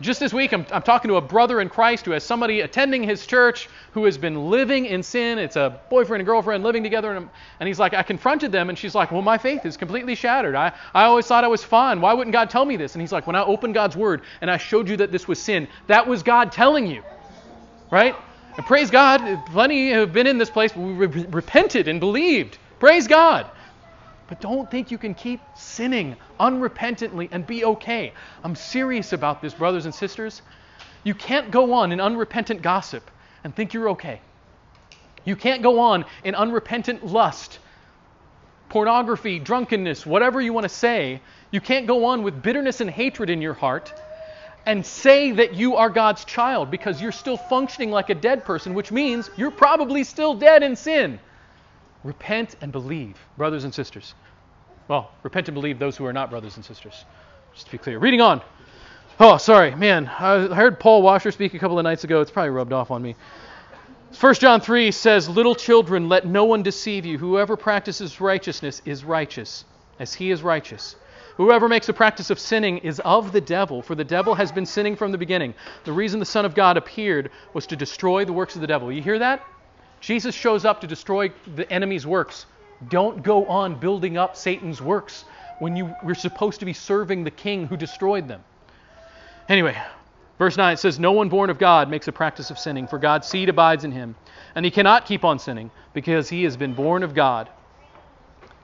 Just 0.00 0.18
this 0.18 0.32
week, 0.32 0.52
I'm, 0.52 0.66
I'm, 0.72 0.82
talking 0.82 1.08
to 1.08 1.16
a 1.16 1.20
brother 1.20 1.60
in 1.60 1.68
Christ 1.68 2.04
who 2.04 2.10
has 2.10 2.24
somebody 2.24 2.62
attending 2.62 3.04
his 3.04 3.26
church 3.26 3.68
who 3.92 4.04
has 4.06 4.18
been 4.18 4.50
living 4.50 4.86
in 4.86 5.04
sin. 5.04 5.38
It's 5.38 5.54
a 5.54 5.80
boyfriend 5.88 6.20
and 6.20 6.26
girlfriend 6.26 6.64
living 6.64 6.82
together. 6.82 7.12
And, 7.12 7.30
and 7.60 7.68
he's 7.68 7.78
like, 7.78 7.94
I 7.94 8.02
confronted 8.02 8.50
them, 8.50 8.70
and 8.70 8.76
she's 8.76 8.94
like, 8.94 9.12
Well, 9.12 9.22
my 9.22 9.38
faith 9.38 9.64
is 9.64 9.76
completely 9.76 10.16
shattered. 10.16 10.56
I, 10.56 10.72
I 10.92 11.04
always 11.04 11.26
thought 11.26 11.44
I 11.44 11.48
was 11.48 11.62
fine. 11.62 12.00
Why 12.00 12.12
wouldn't 12.12 12.32
God 12.32 12.50
tell 12.50 12.64
me 12.64 12.76
this? 12.76 12.96
And 12.96 13.02
he's 13.02 13.12
like, 13.12 13.28
When 13.28 13.36
I 13.36 13.44
opened 13.44 13.74
God's 13.74 13.96
word 13.96 14.22
and 14.40 14.50
I 14.50 14.56
showed 14.56 14.88
you 14.88 14.96
that 14.96 15.12
this 15.12 15.28
was 15.28 15.40
sin, 15.40 15.68
that 15.86 16.08
was 16.08 16.24
God 16.24 16.50
telling 16.50 16.88
you. 16.88 17.04
Right? 17.90 18.16
And 18.56 18.66
praise 18.66 18.90
God, 18.90 19.46
plenty 19.46 19.90
have 19.90 20.12
been 20.12 20.26
in 20.26 20.38
this 20.38 20.50
place, 20.50 20.72
but 20.72 20.80
we 20.80 20.92
re- 20.92 21.26
repented 21.30 21.86
and 21.86 22.00
believed. 22.00 22.58
Praise 22.80 23.06
God. 23.06 23.48
But 24.34 24.40
don't 24.40 24.68
think 24.68 24.90
you 24.90 24.98
can 24.98 25.14
keep 25.14 25.40
sinning 25.54 26.16
unrepentantly 26.40 27.28
and 27.30 27.46
be 27.46 27.64
okay. 27.64 28.12
I'm 28.42 28.56
serious 28.56 29.12
about 29.12 29.40
this, 29.40 29.54
brothers 29.54 29.84
and 29.84 29.94
sisters. 29.94 30.42
You 31.04 31.14
can't 31.14 31.52
go 31.52 31.72
on 31.72 31.92
in 31.92 32.00
unrepentant 32.00 32.60
gossip 32.60 33.08
and 33.44 33.54
think 33.54 33.74
you're 33.74 33.90
okay. 33.90 34.20
You 35.24 35.36
can't 35.36 35.62
go 35.62 35.78
on 35.78 36.04
in 36.24 36.34
unrepentant 36.34 37.06
lust, 37.06 37.60
pornography, 38.70 39.38
drunkenness, 39.38 40.04
whatever 40.04 40.40
you 40.40 40.52
want 40.52 40.64
to 40.64 40.68
say. 40.68 41.20
You 41.52 41.60
can't 41.60 41.86
go 41.86 42.06
on 42.06 42.24
with 42.24 42.42
bitterness 42.42 42.80
and 42.80 42.90
hatred 42.90 43.30
in 43.30 43.40
your 43.40 43.54
heart 43.54 43.92
and 44.66 44.84
say 44.84 45.30
that 45.30 45.54
you 45.54 45.76
are 45.76 45.90
God's 45.90 46.24
child 46.24 46.72
because 46.72 47.00
you're 47.00 47.12
still 47.12 47.36
functioning 47.36 47.92
like 47.92 48.10
a 48.10 48.16
dead 48.16 48.44
person, 48.44 48.74
which 48.74 48.90
means 48.90 49.30
you're 49.36 49.52
probably 49.52 50.02
still 50.02 50.34
dead 50.34 50.64
in 50.64 50.74
sin. 50.74 51.20
Repent 52.04 52.56
and 52.60 52.70
believe, 52.70 53.16
brothers 53.36 53.64
and 53.64 53.74
sisters. 53.74 54.14
Well, 54.88 55.10
repent 55.22 55.48
and 55.48 55.54
believe 55.54 55.78
those 55.78 55.96
who 55.96 56.04
are 56.04 56.12
not 56.12 56.30
brothers 56.30 56.56
and 56.56 56.64
sisters. 56.64 57.04
Just 57.54 57.66
to 57.66 57.72
be 57.72 57.78
clear. 57.78 57.98
Reading 57.98 58.20
on. 58.20 58.42
Oh, 59.18 59.38
sorry, 59.38 59.74
man. 59.74 60.06
I 60.06 60.54
heard 60.54 60.78
Paul 60.78 61.00
Washer 61.02 61.30
speak 61.30 61.54
a 61.54 61.58
couple 61.58 61.78
of 61.78 61.84
nights 61.84 62.04
ago. 62.04 62.20
It's 62.20 62.30
probably 62.30 62.50
rubbed 62.50 62.72
off 62.72 62.90
on 62.90 63.00
me. 63.00 63.16
1 64.20 64.34
John 64.34 64.60
3 64.60 64.90
says, 64.90 65.28
Little 65.28 65.54
children, 65.54 66.08
let 66.08 66.26
no 66.26 66.44
one 66.44 66.62
deceive 66.62 67.04
you. 67.06 67.16
Whoever 67.18 67.56
practices 67.56 68.20
righteousness 68.20 68.82
is 68.84 69.04
righteous, 69.04 69.64
as 69.98 70.12
he 70.12 70.30
is 70.30 70.42
righteous. 70.42 70.96
Whoever 71.36 71.68
makes 71.68 71.88
a 71.88 71.92
practice 71.92 72.30
of 72.30 72.38
sinning 72.38 72.78
is 72.78 73.00
of 73.00 73.32
the 73.32 73.40
devil, 73.40 73.82
for 73.82 73.94
the 73.94 74.04
devil 74.04 74.34
has 74.34 74.52
been 74.52 74.66
sinning 74.66 74.94
from 74.94 75.10
the 75.10 75.18
beginning. 75.18 75.54
The 75.84 75.92
reason 75.92 76.20
the 76.20 76.26
Son 76.26 76.44
of 76.44 76.54
God 76.54 76.76
appeared 76.76 77.30
was 77.54 77.66
to 77.68 77.76
destroy 77.76 78.24
the 78.24 78.32
works 78.32 78.54
of 78.54 78.60
the 78.60 78.68
devil. 78.68 78.92
You 78.92 79.02
hear 79.02 79.18
that? 79.18 79.44
Jesus 80.04 80.34
shows 80.34 80.66
up 80.66 80.82
to 80.82 80.86
destroy 80.86 81.32
the 81.54 81.70
enemy's 81.72 82.06
works. 82.06 82.44
Don't 82.90 83.22
go 83.22 83.46
on 83.46 83.80
building 83.80 84.18
up 84.18 84.36
Satan's 84.36 84.82
works 84.82 85.24
when 85.60 85.76
you 85.76 85.94
were 86.02 86.14
supposed 86.14 86.60
to 86.60 86.66
be 86.66 86.74
serving 86.74 87.24
the 87.24 87.30
king 87.30 87.66
who 87.66 87.74
destroyed 87.74 88.28
them. 88.28 88.44
Anyway, 89.48 89.74
verse 90.38 90.58
9 90.58 90.76
says, 90.76 90.98
No 90.98 91.12
one 91.12 91.30
born 91.30 91.48
of 91.48 91.58
God 91.58 91.88
makes 91.88 92.06
a 92.06 92.12
practice 92.12 92.50
of 92.50 92.58
sinning, 92.58 92.86
for 92.86 92.98
God's 92.98 93.26
seed 93.26 93.48
abides 93.48 93.84
in 93.84 93.92
him, 93.92 94.14
and 94.54 94.62
he 94.62 94.70
cannot 94.70 95.06
keep 95.06 95.24
on 95.24 95.38
sinning 95.38 95.70
because 95.94 96.28
he 96.28 96.44
has 96.44 96.54
been 96.54 96.74
born 96.74 97.02
of 97.02 97.14
God. 97.14 97.48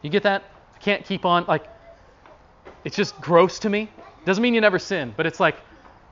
You 0.03 0.11
get 0.11 0.25
that? 0.25 0.45
Can't 0.81 1.07
keep 1.07 1.25
on, 1.25 1.47
like, 1.47 1.65
it's 2.85 2.97
just 2.97 3.19
gross 3.19 3.59
to 3.61 3.71
me. 3.71 3.91
Doesn't 4.27 4.43
mean 4.43 4.53
you 4.53 4.61
never 4.61 4.79
sin, 4.79 5.15
but 5.17 5.25
it's 5.25 5.41
like 5.41 5.57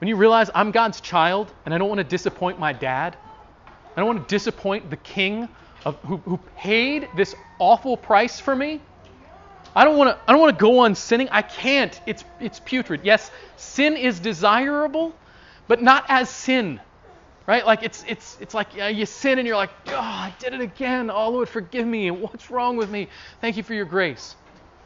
when 0.01 0.09
you 0.09 0.17
realize 0.17 0.51
I'm 0.55 0.71
God's 0.71 1.03
child 1.03 1.53
and 1.67 1.75
I 1.75 1.77
don't 1.77 1.89
want 1.89 1.99
to 1.99 2.05
disappoint 2.05 2.59
my 2.59 2.73
dad, 2.73 3.15
I 3.99 4.01
don't 4.01 4.15
want 4.15 4.29
to 4.29 4.33
disappoint 4.33 4.91
the 4.91 4.97
king 4.97 5.49
of, 5.85 5.97
who, 6.03 6.19
who 6.19 6.37
paid 6.57 7.09
this 7.17 7.35
awful 7.59 7.97
price 7.97 8.39
for 8.39 8.55
me. 8.55 8.81
I 9.75 9.83
don't 9.83 9.97
want 9.97 10.11
to. 10.11 10.23
I 10.29 10.31
don't 10.31 10.41
want 10.41 10.57
to 10.57 10.61
go 10.61 10.79
on 10.79 10.95
sinning. 10.95 11.29
I 11.33 11.43
can't. 11.43 12.01
It's 12.07 12.25
it's 12.39 12.61
putrid. 12.61 13.01
Yes, 13.03 13.33
sin 13.57 13.97
is 13.97 14.21
desirable, 14.21 15.17
but 15.67 15.83
not 15.83 16.05
as 16.09 16.31
sin, 16.31 16.81
right? 17.45 17.67
Like 17.67 17.83
it's 17.83 18.05
it's 18.07 18.39
it's 18.41 18.55
like 18.55 18.69
you 18.77 19.05
sin 19.05 19.41
and 19.41 19.49
you're 19.49 19.57
like, 19.57 19.71
oh, 19.89 19.97
I 19.97 20.33
did 20.39 20.55
it 20.55 20.61
again. 20.61 21.11
Oh 21.11 21.31
Lord, 21.31 21.49
forgive 21.49 21.85
me. 21.85 22.13
What's 22.13 22.53
wrong 22.53 22.77
with 22.77 22.91
me? 22.91 23.09
Thank 23.41 23.57
you 23.57 23.65
for 23.65 23.75
your 23.75 23.85
grace. 23.85 24.37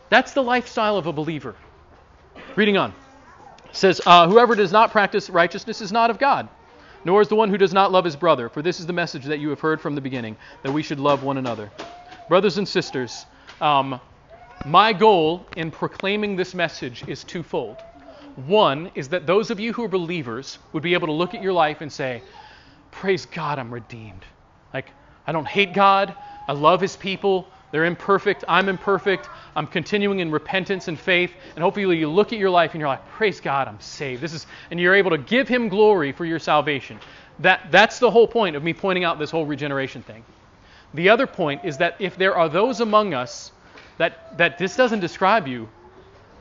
That's 0.09 0.33
the 0.33 0.43
lifestyle 0.43 0.97
of 0.97 1.07
a 1.07 1.13
believer. 1.13 1.55
Reading 2.57 2.79
on, 2.79 2.95
it 3.67 3.77
says, 3.77 4.01
uh, 4.07 4.27
whoever 4.27 4.55
does 4.55 4.73
not 4.73 4.91
practice 4.91 5.29
righteousness 5.29 5.83
is 5.83 5.93
not 5.93 6.09
of 6.09 6.19
God 6.19 6.49
nor 7.05 7.21
is 7.21 7.29
the 7.29 7.37
one 7.37 7.51
who 7.51 7.59
does 7.59 7.73
not 7.73 7.93
love 7.93 8.05
his 8.05 8.17
brother, 8.17 8.49
for 8.49 8.63
this 8.63 8.81
is 8.81 8.87
the 8.87 8.93
message 8.93 9.25
that 9.25 9.39
you 9.39 9.51
have 9.51 9.61
heard 9.61 9.81
from 9.81 9.95
the 9.95 10.01
beginning, 10.01 10.37
that 10.63 10.73
we 10.73 10.83
should 10.83 11.01
love 11.01 11.23
one 11.23 11.39
another. 11.39 11.73
Brothers 12.29 12.59
and 12.59 12.69
sisters, 12.69 13.27
um, 13.61 14.01
my 14.65 14.93
goal 14.93 15.47
in 15.57 15.71
proclaiming 15.71 16.37
this 16.37 16.55
message 16.55 17.05
is 17.07 17.25
twofold. 17.25 17.83
One 18.37 18.91
is 18.95 19.09
that 19.11 19.27
those 19.27 19.51
of 19.51 19.61
you 19.61 19.73
who 19.73 19.85
are 19.85 19.89
believers 19.89 20.59
would 20.73 20.83
be 20.83 20.95
able 20.95 21.09
to 21.09 21.13
look 21.13 21.35
at 21.35 21.43
your 21.43 21.53
life 21.53 21.81
and 21.81 21.93
say, 21.93 22.23
Praise 22.91 23.27
God, 23.27 23.59
I'm 23.59 23.73
redeemed. 23.73 24.25
Like, 24.73 24.93
I 25.27 25.33
don't 25.33 25.49
hate 25.49 25.73
God, 25.75 26.15
I 26.49 26.53
love 26.53 26.81
his 26.81 26.97
people, 26.97 27.52
they're 27.73 27.87
imperfect. 27.87 28.45
I'm 28.47 28.69
imperfect. 28.69 29.29
I'm 29.57 29.67
continuing 29.67 30.21
in 30.21 30.31
repentance 30.31 30.89
and 30.89 31.01
faith. 31.01 31.33
And 31.57 31.65
hopefully 31.65 31.99
you 31.99 32.09
look 32.09 32.33
at 32.33 32.39
your 32.39 32.51
life 32.51 32.73
and 32.75 32.81
you're 32.81 32.89
like, 32.89 33.07
praise 33.09 33.41
God, 33.41 33.67
I'm 33.67 33.81
saved. 33.81 34.23
This 34.23 34.35
is, 34.35 34.47
and 34.71 34.79
you're 34.79 34.95
able 34.95 35.11
to 35.11 35.19
give 35.19 35.49
him 35.49 35.69
glory 35.69 36.13
for 36.13 36.27
your 36.27 36.39
salvation. 36.39 37.01
That, 37.39 37.73
that's 37.73 37.99
the 37.99 38.11
whole 38.11 38.29
point 38.29 38.57
of 38.57 38.63
me 38.63 38.75
pointing 38.75 39.05
out 39.05 39.19
this 39.19 39.31
whole 39.31 39.47
regeneration 39.47 40.03
thing. 40.03 40.23
The 40.95 41.09
other 41.09 41.27
point 41.27 41.65
is 41.65 41.79
that 41.79 41.97
if 41.99 42.17
there 42.17 42.37
are 42.37 42.51
those 42.51 42.81
among 42.81 43.15
us 43.15 43.51
that, 43.97 44.37
that 44.37 44.59
this 44.59 44.77
doesn't 44.77 45.01
describe 45.01 45.49
you, 45.49 45.69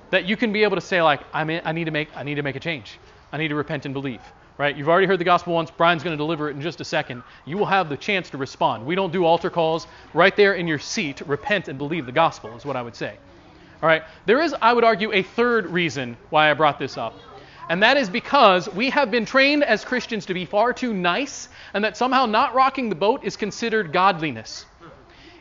that 0.09 0.25
you 0.25 0.35
can 0.35 0.51
be 0.51 0.63
able 0.63 0.75
to 0.75 0.81
say 0.81 1.01
like, 1.01 1.21
I'm 1.33 1.49
in, 1.49 1.61
I 1.63 1.71
need 1.71 1.85
to 1.85 1.91
make, 1.91 2.09
I 2.15 2.23
need 2.23 2.35
to 2.35 2.43
make 2.43 2.57
a 2.57 2.59
change. 2.59 2.99
I 3.31 3.37
need 3.37 3.49
to 3.49 3.55
repent 3.55 3.85
and 3.85 3.93
believe 3.93 4.21
right? 4.61 4.77
You've 4.77 4.89
already 4.89 5.07
heard 5.07 5.17
the 5.17 5.25
gospel 5.25 5.55
once. 5.55 5.71
Brian's 5.71 6.03
going 6.03 6.13
to 6.13 6.17
deliver 6.17 6.47
it 6.47 6.55
in 6.55 6.61
just 6.61 6.81
a 6.81 6.85
second. 6.85 7.23
You 7.45 7.57
will 7.57 7.65
have 7.65 7.89
the 7.89 7.97
chance 7.97 8.29
to 8.29 8.37
respond. 8.37 8.85
We 8.85 8.93
don't 8.93 9.11
do 9.11 9.25
altar 9.25 9.49
calls. 9.49 9.87
Right 10.13 10.35
there 10.35 10.53
in 10.53 10.67
your 10.67 10.77
seat, 10.77 11.19
repent 11.21 11.67
and 11.67 11.79
believe 11.79 12.05
the 12.05 12.11
gospel, 12.11 12.55
is 12.55 12.63
what 12.63 12.75
I 12.75 12.83
would 12.83 12.95
say. 12.95 13.17
All 13.81 13.87
right? 13.89 14.03
There 14.27 14.39
is, 14.39 14.53
I 14.61 14.71
would 14.71 14.83
argue, 14.83 15.11
a 15.13 15.23
third 15.23 15.65
reason 15.65 16.15
why 16.29 16.51
I 16.51 16.53
brought 16.53 16.77
this 16.77 16.95
up. 16.95 17.15
And 17.69 17.81
that 17.81 17.97
is 17.97 18.07
because 18.07 18.69
we 18.69 18.91
have 18.91 19.09
been 19.09 19.25
trained 19.25 19.63
as 19.63 19.83
Christians 19.83 20.27
to 20.27 20.35
be 20.35 20.45
far 20.45 20.73
too 20.73 20.93
nice, 20.93 21.49
and 21.73 21.83
that 21.83 21.97
somehow 21.97 22.27
not 22.27 22.53
rocking 22.53 22.89
the 22.89 22.95
boat 22.95 23.23
is 23.23 23.37
considered 23.37 23.91
godliness. 23.91 24.67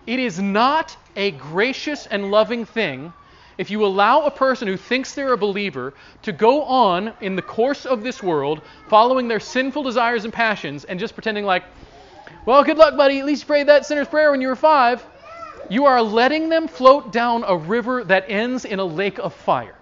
It 0.06 0.18
is 0.18 0.40
not 0.40 0.96
a 1.14 1.32
gracious 1.32 2.06
and 2.06 2.30
loving 2.30 2.64
thing 2.64 3.12
if 3.60 3.70
you 3.70 3.84
allow 3.84 4.22
a 4.22 4.30
person 4.30 4.66
who 4.66 4.78
thinks 4.78 5.12
they're 5.12 5.34
a 5.34 5.36
believer 5.36 5.92
to 6.22 6.32
go 6.32 6.62
on 6.62 7.12
in 7.20 7.36
the 7.36 7.42
course 7.42 7.84
of 7.84 8.02
this 8.02 8.22
world, 8.22 8.62
following 8.88 9.28
their 9.28 9.38
sinful 9.38 9.82
desires 9.82 10.24
and 10.24 10.32
passions, 10.32 10.86
and 10.86 10.98
just 10.98 11.12
pretending 11.12 11.44
like, 11.44 11.64
well, 12.46 12.64
good 12.64 12.78
luck, 12.78 12.96
buddy, 12.96 13.18
at 13.18 13.26
least 13.26 13.42
you 13.42 13.46
prayed 13.46 13.68
that 13.68 13.84
sinner's 13.84 14.08
prayer 14.08 14.30
when 14.30 14.40
you 14.40 14.48
were 14.48 14.56
five, 14.56 15.04
you 15.68 15.84
are 15.84 16.00
letting 16.00 16.48
them 16.48 16.68
float 16.68 17.12
down 17.12 17.44
a 17.46 17.54
river 17.54 18.02
that 18.04 18.30
ends 18.30 18.64
in 18.64 18.78
a 18.78 18.84
lake 18.84 19.18
of 19.18 19.34
fire. 19.34 19.76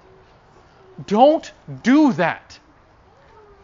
Don't 1.06 1.48
do 1.84 2.12
that. 2.14 2.58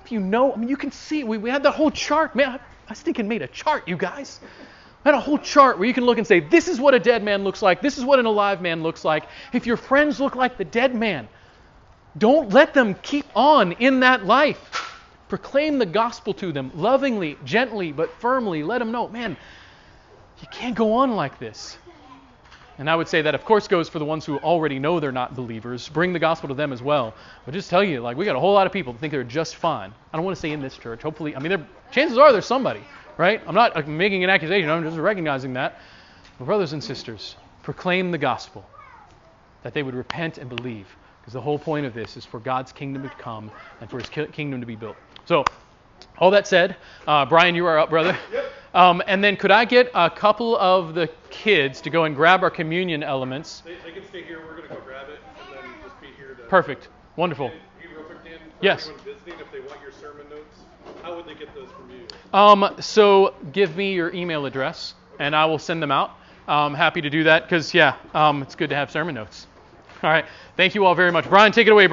If 0.04 0.12
you 0.12 0.20
know, 0.20 0.52
I 0.52 0.56
mean, 0.56 0.68
you 0.68 0.76
can 0.76 0.92
see, 0.92 1.24
we, 1.24 1.38
we 1.38 1.50
had 1.50 1.64
the 1.64 1.72
whole 1.72 1.90
chart. 1.90 2.36
Man, 2.36 2.50
I, 2.50 2.60
I 2.88 2.94
stinking 2.94 3.26
made 3.26 3.42
a 3.42 3.48
chart, 3.48 3.88
you 3.88 3.96
guys. 3.96 4.38
I 5.04 5.08
had 5.10 5.14
a 5.14 5.20
whole 5.20 5.38
chart 5.38 5.78
where 5.78 5.86
you 5.86 5.92
can 5.92 6.04
look 6.04 6.16
and 6.16 6.26
say, 6.26 6.40
this 6.40 6.66
is 6.66 6.80
what 6.80 6.94
a 6.94 6.98
dead 6.98 7.22
man 7.22 7.44
looks 7.44 7.60
like, 7.60 7.82
this 7.82 7.98
is 7.98 8.04
what 8.04 8.18
an 8.18 8.26
alive 8.26 8.62
man 8.62 8.82
looks 8.82 9.04
like. 9.04 9.24
If 9.52 9.66
your 9.66 9.76
friends 9.76 10.18
look 10.18 10.34
like 10.34 10.56
the 10.56 10.64
dead 10.64 10.94
man, 10.94 11.28
don't 12.16 12.50
let 12.52 12.72
them 12.72 12.94
keep 12.94 13.26
on 13.34 13.72
in 13.72 14.00
that 14.00 14.24
life. 14.24 14.92
Proclaim 15.28 15.78
the 15.78 15.86
gospel 15.86 16.32
to 16.34 16.52
them 16.52 16.70
lovingly, 16.74 17.36
gently, 17.44 17.92
but 17.92 18.10
firmly. 18.12 18.62
Let 18.62 18.78
them 18.78 18.92
know, 18.92 19.08
man, 19.08 19.36
you 20.40 20.48
can't 20.50 20.74
go 20.74 20.94
on 20.94 21.16
like 21.16 21.38
this. 21.38 21.76
And 22.78 22.90
I 22.90 22.96
would 22.96 23.06
say 23.06 23.22
that, 23.22 23.34
of 23.34 23.44
course, 23.44 23.68
goes 23.68 23.88
for 23.88 23.98
the 23.98 24.04
ones 24.04 24.24
who 24.24 24.38
already 24.38 24.78
know 24.78 24.98
they're 24.98 25.12
not 25.12 25.36
believers. 25.36 25.88
Bring 25.88 26.12
the 26.12 26.18
gospel 26.18 26.48
to 26.48 26.54
them 26.54 26.72
as 26.72 26.82
well. 26.82 27.14
But 27.44 27.54
just 27.54 27.70
tell 27.70 27.84
you, 27.84 28.00
like, 28.00 28.16
we 28.16 28.24
got 28.24 28.34
a 28.34 28.40
whole 28.40 28.52
lot 28.52 28.66
of 28.66 28.72
people 28.72 28.92
that 28.92 28.98
think 28.98 29.12
they're 29.12 29.22
just 29.22 29.56
fine. 29.56 29.92
I 30.12 30.16
don't 30.16 30.24
want 30.24 30.36
to 30.36 30.40
say 30.40 30.50
in 30.50 30.60
this 30.60 30.76
church. 30.76 31.02
Hopefully, 31.02 31.36
I 31.36 31.38
mean, 31.38 31.66
chances 31.92 32.18
are 32.18 32.32
there's 32.32 32.46
somebody, 32.46 32.80
right? 33.16 33.40
I'm 33.46 33.54
not 33.54 33.88
making 33.88 34.24
an 34.24 34.30
accusation. 34.30 34.68
I'm 34.70 34.82
just 34.82 34.96
recognizing 34.96 35.54
that. 35.54 35.80
But 36.38 36.46
brothers 36.46 36.72
and 36.72 36.82
sisters, 36.82 37.36
proclaim 37.62 38.10
the 38.10 38.18
gospel, 38.18 38.68
that 39.62 39.72
they 39.72 39.82
would 39.82 39.94
repent 39.94 40.38
and 40.38 40.48
believe. 40.48 40.88
Because 41.20 41.32
the 41.32 41.40
whole 41.40 41.58
point 41.58 41.86
of 41.86 41.94
this 41.94 42.16
is 42.16 42.24
for 42.24 42.38
God's 42.40 42.72
kingdom 42.72 43.02
to 43.02 43.08
come 43.16 43.50
and 43.80 43.88
for 43.88 43.98
his 43.98 44.08
kingdom 44.08 44.60
to 44.60 44.66
be 44.66 44.76
built. 44.76 44.98
So, 45.24 45.44
all 46.18 46.30
that 46.32 46.46
said, 46.46 46.76
uh, 47.06 47.24
Brian, 47.24 47.54
you 47.54 47.66
are 47.66 47.78
up, 47.78 47.88
brother. 47.90 48.16
Yep. 48.32 48.44
Um, 48.74 49.02
and 49.06 49.22
then 49.22 49.36
could 49.36 49.52
I 49.52 49.64
get 49.64 49.90
a 49.94 50.10
couple 50.10 50.56
of 50.58 50.94
the 50.94 51.08
kids 51.30 51.80
to 51.82 51.90
go 51.90 52.04
and 52.04 52.14
grab 52.16 52.42
our 52.42 52.50
communion 52.50 53.04
elements? 53.04 53.62
They, 53.64 53.76
they 53.84 53.92
can 53.92 54.04
stay 54.08 54.24
here. 54.24 54.40
We're 54.40 54.56
going 54.56 54.68
to 54.68 54.74
go 54.74 54.80
grab 54.80 55.08
it 55.08 55.20
and 55.38 55.56
then 55.56 55.70
just 55.82 55.98
be 56.00 56.08
here 56.08 56.34
to. 56.34 56.42
Perfect. 56.42 56.88
Wonderful. 57.16 57.50
Hey, 57.50 57.60
real 57.94 58.04
quick, 58.04 58.24
Dan, 58.24 58.40
Yes. 58.60 58.90
visiting, 59.04 59.38
if 59.38 59.52
they 59.52 59.60
want 59.60 59.80
your 59.80 59.92
sermon 59.92 60.26
how 61.04 61.14
would 61.14 61.26
they 61.26 61.34
get 61.34 61.54
those 61.54 61.68
from 61.70 61.90
you? 61.90 62.06
Um, 62.32 62.76
so 62.80 63.34
give 63.52 63.76
me 63.76 63.92
your 63.92 64.12
email 64.14 64.46
address 64.46 64.94
and 65.18 65.36
I 65.36 65.44
will 65.44 65.58
send 65.58 65.82
them 65.82 65.90
out. 65.90 66.12
I'm 66.48 66.74
happy 66.74 67.02
to 67.02 67.10
do 67.10 67.24
that 67.24 67.42
because, 67.42 67.74
yeah, 67.74 67.96
um, 68.14 68.42
it's 68.42 68.54
good 68.54 68.70
to 68.70 68.76
have 68.76 68.90
sermon 68.90 69.14
notes. 69.14 69.46
All 70.02 70.10
right. 70.10 70.24
Thank 70.56 70.74
you 70.74 70.84
all 70.86 70.94
very 70.94 71.12
much. 71.12 71.28
Brian, 71.28 71.52
take 71.52 71.66
it 71.66 71.70
away. 71.70 71.86